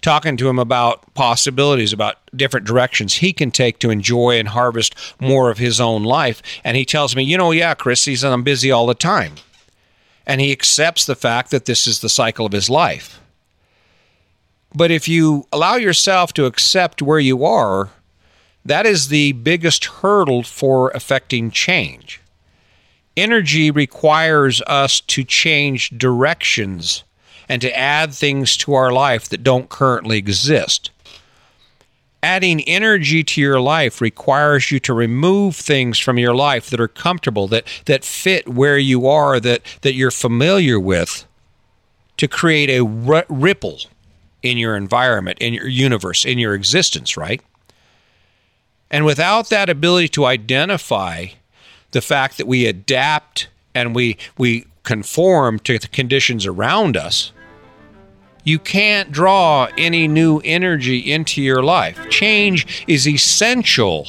talking 0.00 0.36
to 0.36 0.48
him 0.48 0.60
about 0.60 1.12
possibilities, 1.14 1.92
about 1.92 2.18
different 2.36 2.68
directions 2.68 3.14
he 3.14 3.32
can 3.32 3.50
take 3.50 3.80
to 3.80 3.90
enjoy 3.90 4.38
and 4.38 4.46
harvest 4.46 4.94
more 5.20 5.50
of 5.50 5.58
his 5.58 5.80
own 5.80 6.04
life. 6.04 6.40
And 6.62 6.76
he 6.76 6.84
tells 6.84 7.16
me, 7.16 7.24
you 7.24 7.36
know, 7.36 7.50
yeah, 7.50 7.74
Chris, 7.74 8.04
he 8.04 8.14
said, 8.14 8.30
I'm 8.30 8.44
busy 8.44 8.70
all 8.70 8.86
the 8.86 8.94
time 8.94 9.32
and 10.26 10.40
he 10.40 10.52
accepts 10.52 11.04
the 11.04 11.16
fact 11.16 11.50
that 11.50 11.64
this 11.64 11.86
is 11.86 12.00
the 12.00 12.08
cycle 12.08 12.46
of 12.46 12.52
his 12.52 12.70
life. 12.70 13.20
But 14.74 14.90
if 14.90 15.08
you 15.08 15.46
allow 15.52 15.76
yourself 15.76 16.32
to 16.34 16.46
accept 16.46 17.02
where 17.02 17.18
you 17.18 17.44
are, 17.44 17.90
that 18.64 18.86
is 18.86 19.08
the 19.08 19.32
biggest 19.32 19.84
hurdle 19.86 20.42
for 20.42 20.90
affecting 20.90 21.50
change. 21.50 22.20
Energy 23.16 23.70
requires 23.70 24.62
us 24.62 25.00
to 25.00 25.24
change 25.24 25.90
directions 25.90 27.04
and 27.48 27.60
to 27.60 27.76
add 27.76 28.14
things 28.14 28.56
to 28.56 28.72
our 28.72 28.92
life 28.92 29.28
that 29.28 29.42
don't 29.42 29.68
currently 29.68 30.16
exist 30.16 30.90
adding 32.22 32.60
energy 32.62 33.24
to 33.24 33.40
your 33.40 33.60
life 33.60 34.00
requires 34.00 34.70
you 34.70 34.78
to 34.78 34.94
remove 34.94 35.56
things 35.56 35.98
from 35.98 36.18
your 36.18 36.34
life 36.34 36.70
that 36.70 36.80
are 36.80 36.88
comfortable 36.88 37.48
that 37.48 37.66
that 37.86 38.04
fit 38.04 38.48
where 38.48 38.78
you 38.78 39.06
are 39.06 39.40
that 39.40 39.62
that 39.82 39.94
you're 39.94 40.10
familiar 40.10 40.78
with 40.78 41.26
to 42.16 42.28
create 42.28 42.70
a 42.70 42.80
r- 42.80 43.26
ripple 43.28 43.78
in 44.42 44.56
your 44.56 44.76
environment 44.76 45.38
in 45.40 45.52
your 45.52 45.66
universe 45.66 46.24
in 46.24 46.38
your 46.38 46.54
existence 46.54 47.16
right? 47.16 47.42
And 48.90 49.04
without 49.04 49.48
that 49.48 49.70
ability 49.70 50.08
to 50.10 50.26
identify 50.26 51.28
the 51.92 52.02
fact 52.02 52.36
that 52.36 52.46
we 52.46 52.66
adapt 52.66 53.48
and 53.74 53.94
we 53.94 54.16
we 54.38 54.66
conform 54.84 55.58
to 55.60 55.78
the 55.78 55.88
conditions 55.88 56.46
around 56.46 56.96
us 56.96 57.32
you 58.44 58.58
can't 58.58 59.12
draw 59.12 59.68
any 59.78 60.08
new 60.08 60.40
energy 60.44 61.12
into 61.12 61.40
your 61.40 61.62
life. 61.62 61.98
Change 62.10 62.84
is 62.86 63.06
essential 63.06 64.08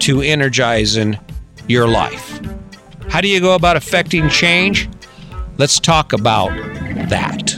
to 0.00 0.20
energizing 0.20 1.18
your 1.68 1.88
life. 1.88 2.40
How 3.08 3.20
do 3.20 3.28
you 3.28 3.40
go 3.40 3.54
about 3.54 3.76
affecting 3.76 4.28
change? 4.28 4.88
Let's 5.56 5.78
talk 5.78 6.12
about 6.12 6.50
that. 7.08 7.54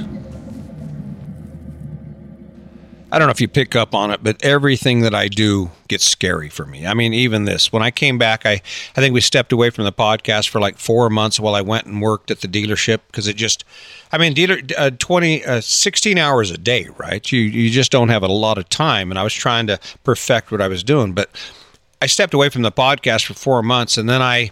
I 3.12 3.18
don't 3.18 3.28
know 3.28 3.32
if 3.32 3.40
you 3.40 3.48
pick 3.48 3.76
up 3.76 3.94
on 3.94 4.10
it, 4.10 4.20
but 4.22 4.44
everything 4.44 5.00
that 5.00 5.14
I 5.14 5.28
do 5.28 5.70
gets 5.88 6.04
scary 6.04 6.50
for 6.50 6.66
me. 6.66 6.86
I 6.86 6.92
mean, 6.92 7.14
even 7.14 7.44
this. 7.44 7.72
When 7.72 7.82
I 7.82 7.90
came 7.90 8.18
back, 8.18 8.44
I, 8.44 8.60
I 8.96 9.00
think 9.00 9.14
we 9.14 9.20
stepped 9.20 9.52
away 9.52 9.70
from 9.70 9.84
the 9.84 9.92
podcast 9.92 10.48
for 10.48 10.60
like 10.60 10.76
four 10.76 11.08
months 11.08 11.38
while 11.38 11.54
I 11.54 11.60
went 11.62 11.86
and 11.86 12.02
worked 12.02 12.30
at 12.30 12.40
the 12.40 12.48
dealership 12.48 13.00
because 13.06 13.28
it 13.28 13.36
just, 13.36 13.64
I 14.12 14.18
mean, 14.18 14.34
dealer, 14.34 14.58
uh, 14.76 14.90
20, 14.90 15.44
uh, 15.44 15.60
16 15.60 16.18
hours 16.18 16.50
a 16.50 16.58
day, 16.58 16.88
right? 16.96 17.30
You, 17.30 17.40
you 17.40 17.70
just 17.70 17.90
don't 17.90 18.08
have 18.08 18.22
a 18.22 18.28
lot 18.28 18.58
of 18.58 18.68
time. 18.68 19.10
And 19.10 19.18
I 19.18 19.22
was 19.22 19.34
trying 19.34 19.66
to 19.66 19.78
perfect 20.04 20.50
what 20.52 20.60
I 20.60 20.68
was 20.68 20.84
doing. 20.84 21.12
But 21.12 21.30
I 22.00 22.06
stepped 22.06 22.34
away 22.34 22.48
from 22.48 22.62
the 22.62 22.72
podcast 22.72 23.26
for 23.26 23.34
four 23.34 23.62
months 23.62 23.96
and 23.98 24.08
then 24.08 24.22
I, 24.22 24.50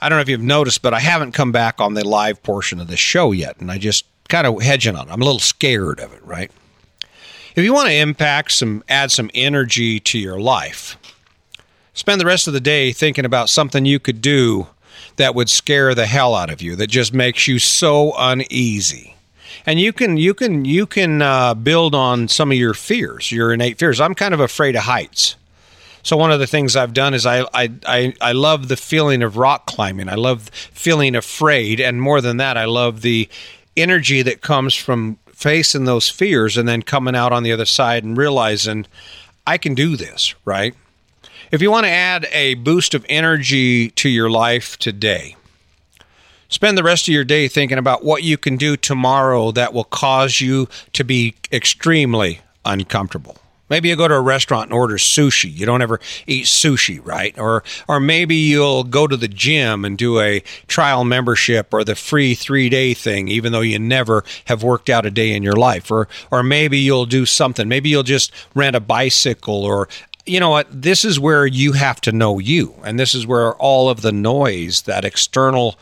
I 0.00 0.08
don't 0.08 0.16
know 0.16 0.22
if 0.22 0.28
you've 0.28 0.40
noticed, 0.40 0.82
but 0.82 0.94
I 0.94 1.00
haven't 1.00 1.32
come 1.32 1.52
back 1.52 1.80
on 1.80 1.94
the 1.94 2.06
live 2.06 2.42
portion 2.42 2.80
of 2.80 2.88
the 2.88 2.96
show 2.96 3.32
yet. 3.32 3.60
And 3.60 3.70
I 3.70 3.78
just 3.78 4.04
kind 4.28 4.46
of 4.46 4.62
hedging 4.62 4.96
on 4.96 5.08
it. 5.08 5.12
I'm 5.12 5.22
a 5.22 5.24
little 5.24 5.40
scared 5.40 6.00
of 6.00 6.12
it, 6.12 6.24
right? 6.24 6.50
If 7.54 7.64
you 7.64 7.74
want 7.74 7.88
to 7.88 7.94
impact 7.94 8.52
some, 8.52 8.84
add 8.88 9.10
some 9.10 9.30
energy 9.34 9.98
to 10.00 10.18
your 10.18 10.38
life, 10.38 10.96
spend 11.94 12.20
the 12.20 12.26
rest 12.26 12.46
of 12.46 12.52
the 12.52 12.60
day 12.60 12.92
thinking 12.92 13.24
about 13.24 13.48
something 13.48 13.84
you 13.84 13.98
could 13.98 14.20
do 14.20 14.68
that 15.18 15.34
would 15.34 15.50
scare 15.50 15.94
the 15.94 16.06
hell 16.06 16.34
out 16.34 16.50
of 16.50 16.62
you, 16.62 16.74
that 16.76 16.88
just 16.88 17.12
makes 17.12 17.46
you 17.46 17.58
so 17.58 18.12
uneasy. 18.16 19.14
And 19.66 19.78
you 19.78 19.92
can 19.92 20.16
you 20.16 20.34
can 20.34 20.64
you 20.64 20.86
can 20.86 21.20
uh, 21.20 21.54
build 21.54 21.94
on 21.94 22.28
some 22.28 22.50
of 22.50 22.56
your 22.56 22.74
fears, 22.74 23.30
your 23.30 23.52
innate 23.52 23.78
fears. 23.78 24.00
I'm 24.00 24.14
kind 24.14 24.34
of 24.34 24.40
afraid 24.40 24.76
of 24.76 24.82
heights. 24.82 25.36
So 26.02 26.16
one 26.16 26.32
of 26.32 26.40
the 26.40 26.46
things 26.46 26.74
I've 26.74 26.94
done 26.94 27.12
is 27.12 27.26
I, 27.26 27.42
I, 27.52 27.70
I, 27.84 28.14
I, 28.20 28.32
love 28.32 28.68
the 28.68 28.78
feeling 28.78 29.22
of 29.22 29.36
rock 29.36 29.66
climbing. 29.66 30.08
I 30.08 30.14
love 30.14 30.48
feeling 30.48 31.14
afraid, 31.14 31.80
and 31.80 32.00
more 32.00 32.22
than 32.22 32.38
that, 32.38 32.56
I 32.56 32.64
love 32.64 33.02
the 33.02 33.28
energy 33.76 34.22
that 34.22 34.40
comes 34.40 34.74
from 34.74 35.18
facing 35.26 35.84
those 35.84 36.08
fears 36.08 36.56
and 36.56 36.66
then 36.66 36.82
coming 36.82 37.14
out 37.14 37.32
on 37.32 37.42
the 37.42 37.52
other 37.52 37.66
side 37.66 38.04
and 38.04 38.16
realizing 38.16 38.86
I 39.46 39.58
can 39.58 39.74
do 39.74 39.96
this, 39.96 40.34
right? 40.44 40.74
If 41.50 41.62
you 41.62 41.70
want 41.70 41.86
to 41.86 41.90
add 41.90 42.26
a 42.30 42.54
boost 42.54 42.92
of 42.92 43.06
energy 43.08 43.88
to 43.92 44.10
your 44.10 44.28
life 44.28 44.76
today, 44.76 45.34
spend 46.50 46.76
the 46.76 46.82
rest 46.82 47.08
of 47.08 47.14
your 47.14 47.24
day 47.24 47.48
thinking 47.48 47.78
about 47.78 48.04
what 48.04 48.22
you 48.22 48.36
can 48.36 48.58
do 48.58 48.76
tomorrow 48.76 49.50
that 49.52 49.72
will 49.72 49.84
cause 49.84 50.42
you 50.42 50.68
to 50.92 51.04
be 51.04 51.36
extremely 51.50 52.40
uncomfortable. 52.66 53.38
Maybe 53.70 53.90
you 53.90 53.96
go 53.96 54.08
to 54.08 54.14
a 54.14 54.20
restaurant 54.20 54.70
and 54.70 54.72
order 54.72 54.94
sushi. 54.94 55.54
You 55.54 55.66
don't 55.66 55.82
ever 55.82 56.00
eat 56.26 56.46
sushi, 56.46 57.04
right? 57.04 57.38
Or 57.38 57.62
or 57.86 58.00
maybe 58.00 58.34
you'll 58.34 58.82
go 58.82 59.06
to 59.06 59.16
the 59.16 59.28
gym 59.28 59.84
and 59.84 59.98
do 59.98 60.20
a 60.20 60.40
trial 60.68 61.04
membership 61.04 61.74
or 61.74 61.84
the 61.84 61.94
free 61.94 62.34
3-day 62.34 62.94
thing 62.94 63.28
even 63.28 63.52
though 63.52 63.60
you 63.60 63.78
never 63.78 64.24
have 64.46 64.62
worked 64.62 64.88
out 64.88 65.04
a 65.04 65.10
day 65.10 65.34
in 65.34 65.42
your 65.42 65.56
life. 65.56 65.90
Or 65.90 66.08
or 66.30 66.42
maybe 66.42 66.78
you'll 66.78 67.04
do 67.04 67.26
something. 67.26 67.68
Maybe 67.68 67.90
you'll 67.90 68.02
just 68.04 68.32
rent 68.54 68.74
a 68.74 68.80
bicycle 68.80 69.64
or 69.64 69.86
you 70.28 70.40
know 70.40 70.50
what? 70.50 70.68
This 70.70 71.04
is 71.04 71.18
where 71.18 71.46
you 71.46 71.72
have 71.72 72.00
to 72.02 72.12
know 72.12 72.38
you. 72.38 72.74
And 72.84 72.98
this 72.98 73.14
is 73.14 73.26
where 73.26 73.54
all 73.54 73.88
of 73.88 74.02
the 74.02 74.12
noise, 74.12 74.82
that 74.82 75.04
external 75.04 75.78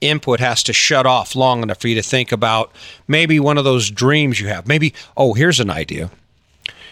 input 0.00 0.40
has 0.40 0.62
to 0.64 0.72
shut 0.72 1.06
off 1.06 1.36
long 1.36 1.62
enough 1.62 1.80
for 1.80 1.88
you 1.88 1.94
to 1.94 2.02
think 2.02 2.32
about 2.32 2.72
maybe 3.06 3.38
one 3.38 3.58
of 3.58 3.64
those 3.64 3.90
dreams 3.90 4.40
you 4.40 4.48
have. 4.48 4.66
Maybe, 4.66 4.94
oh, 5.16 5.34
here's 5.34 5.60
an 5.60 5.70
idea 5.70 6.10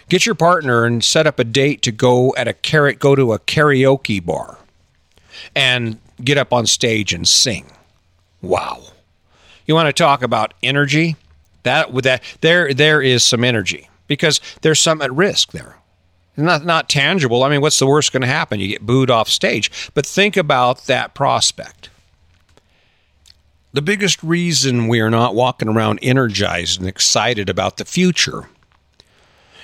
Get 0.09 0.25
your 0.25 0.35
partner 0.35 0.85
and 0.85 1.05
set 1.05 1.27
up 1.27 1.39
a 1.39 1.45
date 1.45 1.83
to 1.83 1.93
go 1.93 2.35
at 2.37 2.49
a 2.49 2.55
carrot 2.55 2.99
go 2.99 3.15
to 3.15 3.35
a 3.35 3.39
karaoke 3.39 4.25
bar 4.25 4.59
and 5.55 6.01
get 6.23 6.39
up 6.39 6.53
on 6.53 6.67
stage 6.67 7.13
and 7.13 7.29
sing. 7.29 7.67
Wow. 8.41 8.83
You 9.67 9.75
want 9.75 9.87
to 9.87 9.93
talk 9.93 10.23
about 10.23 10.55
energy? 10.63 11.17
That 11.65 11.93
with 11.93 12.05
that 12.05 12.23
there 12.41 12.73
there 12.73 13.03
is 13.03 13.23
some 13.23 13.45
energy 13.45 13.91
because 14.07 14.41
there's 14.63 14.81
some 14.81 15.03
at 15.03 15.13
risk 15.13 15.53
there. 15.53 15.77
Not 16.39 16.65
not 16.65 16.89
tangible. 16.89 17.43
I 17.43 17.49
mean, 17.49 17.61
what's 17.61 17.81
the 17.81 17.87
worst 17.87 18.13
going 18.13 18.23
to 18.23 18.29
happen? 18.29 18.61
You 18.61 18.69
get 18.69 18.87
booed 18.87 19.11
off 19.11 19.29
stage. 19.29 19.91
But 19.93 20.07
think 20.07 20.37
about 20.37 20.87
that 20.87 21.13
prospect. 21.13 21.91
The 23.73 23.83
biggest 23.83 24.23
reason 24.23 24.87
we 24.87 25.01
are 25.01 25.11
not 25.11 25.35
walking 25.35 25.69
around 25.69 25.99
energized 26.01 26.79
and 26.79 26.89
excited 26.89 27.51
about 27.51 27.77
the 27.77 27.85
future 27.85 28.49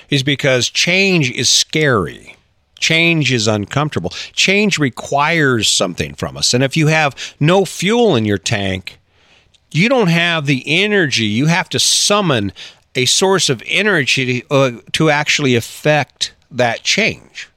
is 0.09 0.21
because 0.21 0.69
change 0.69 1.31
is 1.31 1.49
scary. 1.49 2.35
Change 2.77 3.31
is 3.31 3.47
uncomfortable. 3.47 4.11
Change 4.33 4.77
requires 4.77 5.69
something 5.69 6.13
from 6.13 6.35
us. 6.35 6.53
And 6.53 6.63
if 6.63 6.75
you 6.75 6.87
have 6.87 7.15
no 7.39 7.63
fuel 7.63 8.15
in 8.17 8.25
your 8.25 8.37
tank, 8.37 8.99
you 9.71 9.87
don't 9.89 10.07
have 10.07 10.45
the 10.45 10.63
energy. 10.67 11.25
You 11.25 11.47
have 11.47 11.69
to 11.69 11.79
summon 11.79 12.51
a 12.95 13.05
source 13.05 13.49
of 13.49 13.63
energy 13.65 14.41
to, 14.41 14.53
uh, 14.53 14.71
to 14.91 15.09
actually 15.09 15.55
affect 15.55 16.34
that 16.51 16.83
change. 16.83 17.49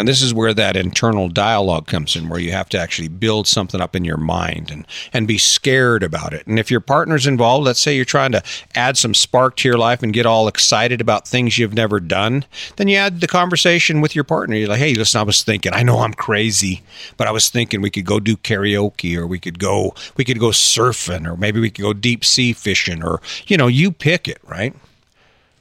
And 0.00 0.08
this 0.08 0.22
is 0.22 0.32
where 0.32 0.54
that 0.54 0.78
internal 0.78 1.28
dialogue 1.28 1.86
comes 1.86 2.16
in, 2.16 2.30
where 2.30 2.40
you 2.40 2.52
have 2.52 2.70
to 2.70 2.78
actually 2.78 3.08
build 3.08 3.46
something 3.46 3.82
up 3.82 3.94
in 3.94 4.02
your 4.02 4.16
mind 4.16 4.70
and, 4.70 4.86
and 5.12 5.28
be 5.28 5.36
scared 5.36 6.02
about 6.02 6.32
it. 6.32 6.46
And 6.46 6.58
if 6.58 6.70
your 6.70 6.80
partner's 6.80 7.26
involved, 7.26 7.66
let's 7.66 7.80
say 7.80 7.94
you're 7.94 8.06
trying 8.06 8.32
to 8.32 8.42
add 8.74 8.96
some 8.96 9.12
spark 9.12 9.56
to 9.56 9.68
your 9.68 9.76
life 9.76 10.02
and 10.02 10.14
get 10.14 10.24
all 10.24 10.48
excited 10.48 11.02
about 11.02 11.28
things 11.28 11.58
you've 11.58 11.74
never 11.74 12.00
done, 12.00 12.46
then 12.76 12.88
you 12.88 12.96
add 12.96 13.20
the 13.20 13.26
conversation 13.26 14.00
with 14.00 14.14
your 14.14 14.24
partner. 14.24 14.56
You're 14.56 14.68
like, 14.68 14.78
hey, 14.78 14.94
listen, 14.94 15.20
I 15.20 15.24
was 15.24 15.42
thinking, 15.42 15.74
I 15.74 15.82
know 15.82 15.98
I'm 15.98 16.14
crazy, 16.14 16.82
but 17.18 17.28
I 17.28 17.30
was 17.30 17.50
thinking 17.50 17.82
we 17.82 17.90
could 17.90 18.06
go 18.06 18.20
do 18.20 18.38
karaoke 18.38 19.18
or 19.18 19.26
we 19.26 19.38
could 19.38 19.58
go 19.58 19.94
we 20.16 20.24
could 20.24 20.38
go 20.38 20.48
surfing 20.48 21.30
or 21.30 21.36
maybe 21.36 21.60
we 21.60 21.70
could 21.70 21.82
go 21.82 21.92
deep 21.92 22.24
sea 22.24 22.54
fishing 22.54 23.04
or 23.04 23.20
you 23.48 23.58
know, 23.58 23.66
you 23.66 23.92
pick 23.92 24.28
it, 24.28 24.38
right? 24.46 24.74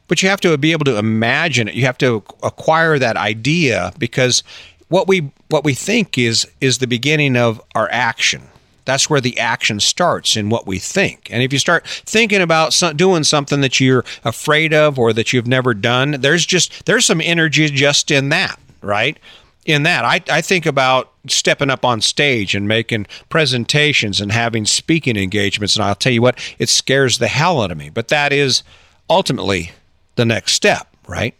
But 0.10 0.22
you 0.22 0.28
have 0.28 0.42
to 0.42 0.58
be 0.58 0.74
able 0.74 0.86
to 0.86 0.98
imagine 0.98 1.70
it. 1.70 1.76
You 1.76 1.86
have 1.86 1.98
to 2.00 2.24
acquire 2.44 3.00
that 3.00 3.16
idea 3.16 3.94
because 3.98 4.44
what 4.90 5.08
we 5.08 5.32
what 5.48 5.64
we 5.64 5.74
think 5.74 6.18
is 6.18 6.46
is 6.60 6.80
the 6.80 6.88
beginning 6.88 7.38
of 7.38 7.62
our 7.74 7.88
action. 7.92 8.42
That's 8.86 9.10
where 9.10 9.22
the 9.22 9.40
action 9.40 9.80
starts 9.80 10.36
in 10.36 10.50
what 10.50 10.66
we 10.66 10.80
think. 10.80 11.30
And 11.32 11.44
if 11.44 11.54
you 11.54 11.60
start 11.60 11.86
thinking 11.88 12.42
about 12.42 12.74
some, 12.74 12.98
doing 12.98 13.24
something 13.24 13.62
that 13.62 13.80
you're 13.80 14.04
afraid 14.24 14.74
of 14.74 14.98
or 14.98 15.14
that 15.14 15.32
you've 15.32 15.48
never 15.48 15.76
done, 15.76 16.18
there's 16.20 16.46
just 16.46 16.86
there's 16.86 17.06
some 17.06 17.22
energy 17.22 17.68
just 17.68 18.10
in 18.10 18.30
that, 18.30 18.60
right? 18.82 19.18
In 19.66 19.84
that, 19.84 20.06
I, 20.06 20.22
I 20.32 20.42
think 20.42 20.66
about 20.66 21.12
stepping 21.28 21.70
up 21.70 21.86
on 21.86 22.02
stage 22.02 22.56
and 22.56 22.68
making 22.68 23.06
presentations 23.28 24.20
and 24.20 24.32
having 24.32 24.66
speaking 24.66 25.18
engagements. 25.18 25.76
And 25.76 25.86
I'll 25.86 25.94
tell 25.94 26.14
you 26.14 26.24
what, 26.24 26.40
it 26.58 26.70
scares 26.70 27.20
the 27.20 27.28
hell 27.28 27.62
out 27.62 27.70
of 27.70 27.78
me. 27.78 27.92
But 27.92 28.08
that 28.08 28.34
is 28.34 28.64
ultimately 29.08 29.72
the 30.20 30.26
next 30.26 30.52
step, 30.52 30.88
right? 31.08 31.34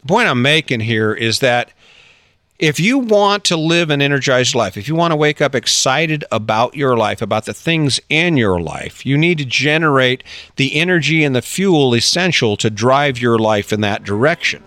The 0.00 0.06
point 0.08 0.28
I'm 0.28 0.42
making 0.42 0.80
here 0.80 1.14
is 1.14 1.38
that 1.38 1.70
if 2.58 2.80
you 2.80 2.98
want 2.98 3.44
to 3.44 3.56
live 3.56 3.90
an 3.90 4.02
energized 4.02 4.54
life, 4.54 4.76
if 4.76 4.88
you 4.88 4.96
want 4.96 5.12
to 5.12 5.16
wake 5.16 5.40
up 5.40 5.54
excited 5.54 6.24
about 6.32 6.74
your 6.74 6.96
life, 6.96 7.22
about 7.22 7.44
the 7.44 7.54
things 7.54 8.00
in 8.08 8.36
your 8.36 8.60
life, 8.60 9.06
you 9.06 9.16
need 9.16 9.38
to 9.38 9.44
generate 9.44 10.24
the 10.56 10.74
energy 10.74 11.22
and 11.22 11.36
the 11.36 11.42
fuel 11.42 11.94
essential 11.94 12.56
to 12.56 12.70
drive 12.70 13.18
your 13.18 13.38
life 13.38 13.72
in 13.72 13.82
that 13.82 14.02
direction. 14.02 14.64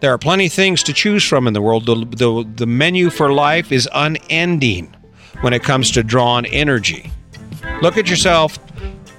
There 0.00 0.12
are 0.12 0.18
plenty 0.18 0.46
of 0.46 0.52
things 0.52 0.82
to 0.82 0.92
choose 0.92 1.24
from 1.24 1.46
in 1.46 1.54
the 1.54 1.62
world. 1.62 1.86
The, 1.86 1.94
the, 2.04 2.48
the 2.56 2.66
menu 2.66 3.10
for 3.10 3.32
life 3.32 3.72
is 3.72 3.88
unending 3.94 4.94
when 5.40 5.54
it 5.54 5.62
comes 5.62 5.90
to 5.92 6.02
drawn 6.02 6.44
energy. 6.46 7.10
Look 7.80 7.96
at 7.96 8.10
yourself, 8.10 8.58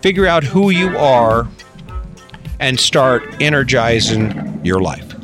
figure 0.01 0.27
out 0.27 0.43
who 0.43 0.69
you 0.69 0.95
are, 0.97 1.47
and 2.59 2.79
start 2.79 3.41
energizing 3.41 4.61
your 4.63 4.81
life. 4.81 5.15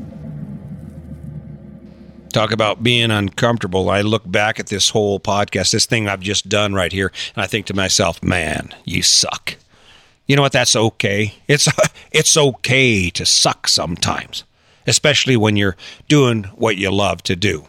Talk 2.30 2.52
about 2.52 2.84
being 2.84 3.12
uncomfortable. 3.12 3.90
I 3.90 4.02
look 4.02 4.30
back 4.30 4.60
at 4.60 4.68
this 4.68 4.90
whole 4.90 5.20
podcast, 5.20 5.72
this 5.72 5.86
thing 5.86 6.10
I've 6.10 6.20
just 6.20 6.50
done 6.50 6.74
right 6.74 6.92
here, 6.92 7.12
and 7.36 7.44
I 7.44 7.48
think 7.48 7.66
to 7.68 7.74
myself, 7.74 8.22
man, 8.22 8.76
you 8.84 9.02
suck. 9.02 9.56
You 10.28 10.36
know 10.36 10.42
what? 10.42 10.52
That's 10.52 10.76
okay. 10.76 11.36
It's 11.48 11.70
it's 12.12 12.36
okay 12.36 13.10
to 13.12 13.26
suck 13.26 13.68
sometimes, 13.68 14.44
especially 14.88 15.38
when 15.38 15.56
you're 15.56 15.78
doing 16.08 16.44
what 16.56 16.78
you 16.78 16.92
love 16.92 17.24
to 17.24 17.36
do. 17.36 17.68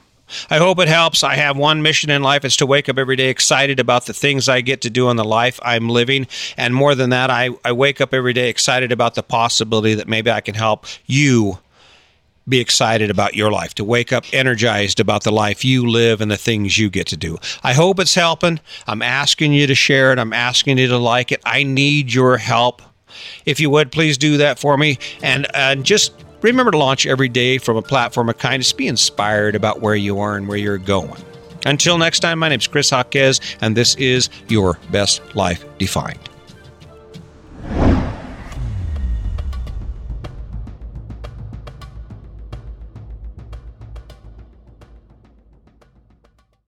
I 0.51 0.59
hope 0.59 0.79
it 0.79 0.89
helps. 0.89 1.23
I 1.23 1.35
have 1.35 1.57
one 1.57 1.83
mission 1.83 2.11
in 2.11 2.23
life. 2.23 2.45
is 2.45 2.57
to 2.57 2.67
wake 2.67 2.89
up 2.89 2.99
every 2.99 3.17
day 3.17 3.29
excited 3.29 3.81
about 3.81 4.07
the 4.07 4.15
things 4.15 4.49
I 4.49 4.61
get 4.61 4.81
to 4.83 4.91
do 4.91 5.11
in 5.11 5.17
the 5.17 5.25
life 5.25 5.61
I'm 5.63 5.89
living. 5.89 6.27
And 6.57 6.75
more 6.75 6.95
than 6.95 7.11
that, 7.11 7.31
I, 7.31 7.51
I 7.65 7.73
wake 7.73 8.01
up 8.01 8.13
every 8.13 8.33
day 8.33 8.49
excited 8.49 8.93
about 8.93 9.15
the 9.15 9.23
possibility 9.23 9.95
that 9.95 10.09
maybe 10.09 10.31
I 10.31 10.41
can 10.41 10.55
help 10.55 10.87
you 11.07 11.59
be 12.49 12.61
excited 12.61 13.11
about 13.11 13.35
your 13.35 13.51
life, 13.51 13.75
to 13.75 13.85
wake 13.85 14.13
up 14.13 14.25
energized 14.33 15.01
about 15.01 15.25
the 15.25 15.33
life 15.33 15.65
you 15.65 15.85
live 15.85 16.21
and 16.21 16.31
the 16.31 16.37
things 16.37 16.79
you 16.79 16.89
get 16.89 17.07
to 17.09 17.17
do. 17.17 17.39
I 17.63 17.73
hope 17.73 17.99
it's 17.99 18.15
helping. 18.15 18.61
I'm 18.87 19.03
asking 19.03 19.53
you 19.53 19.67
to 19.67 19.75
share 19.75 20.13
it. 20.13 20.19
I'm 20.19 20.33
asking 20.33 20.79
you 20.79 20.87
to 20.89 20.99
like 20.99 21.33
it. 21.33 21.41
I 21.45 21.65
need 21.65 22.15
your 22.15 22.37
help. 22.37 22.83
If 23.45 23.59
you 23.61 23.71
would, 23.71 23.91
please 23.91 24.17
do 24.17 24.37
that 24.37 24.59
for 24.59 24.77
me. 24.77 24.99
And 25.23 25.47
uh, 25.55 25.75
just 25.77 26.13
Remember 26.47 26.71
to 26.71 26.79
launch 26.79 27.07
every 27.07 27.29
day 27.29 27.59
from 27.59 27.77
a 27.77 27.83
platform 27.83 28.29
of 28.29 28.39
kindness. 28.39 28.73
Be 28.73 28.87
inspired 28.87 29.57
about 29.57 29.81
where 29.81 29.97
you 29.97 30.21
are 30.21 30.37
and 30.37 30.47
where 30.47 30.57
you're 30.57 30.79
going. 30.79 31.21
Until 31.65 31.99
next 31.99 32.21
time, 32.21 32.39
my 32.39 32.49
name 32.49 32.61
is 32.61 32.69
Chris 32.69 32.93
Jaquez, 32.93 33.41
and 33.61 33.77
this 33.77 33.97
is 33.97 34.31
Your 34.47 34.79
Best 34.93 35.35
Life 35.35 35.65
Defined. 35.79 36.21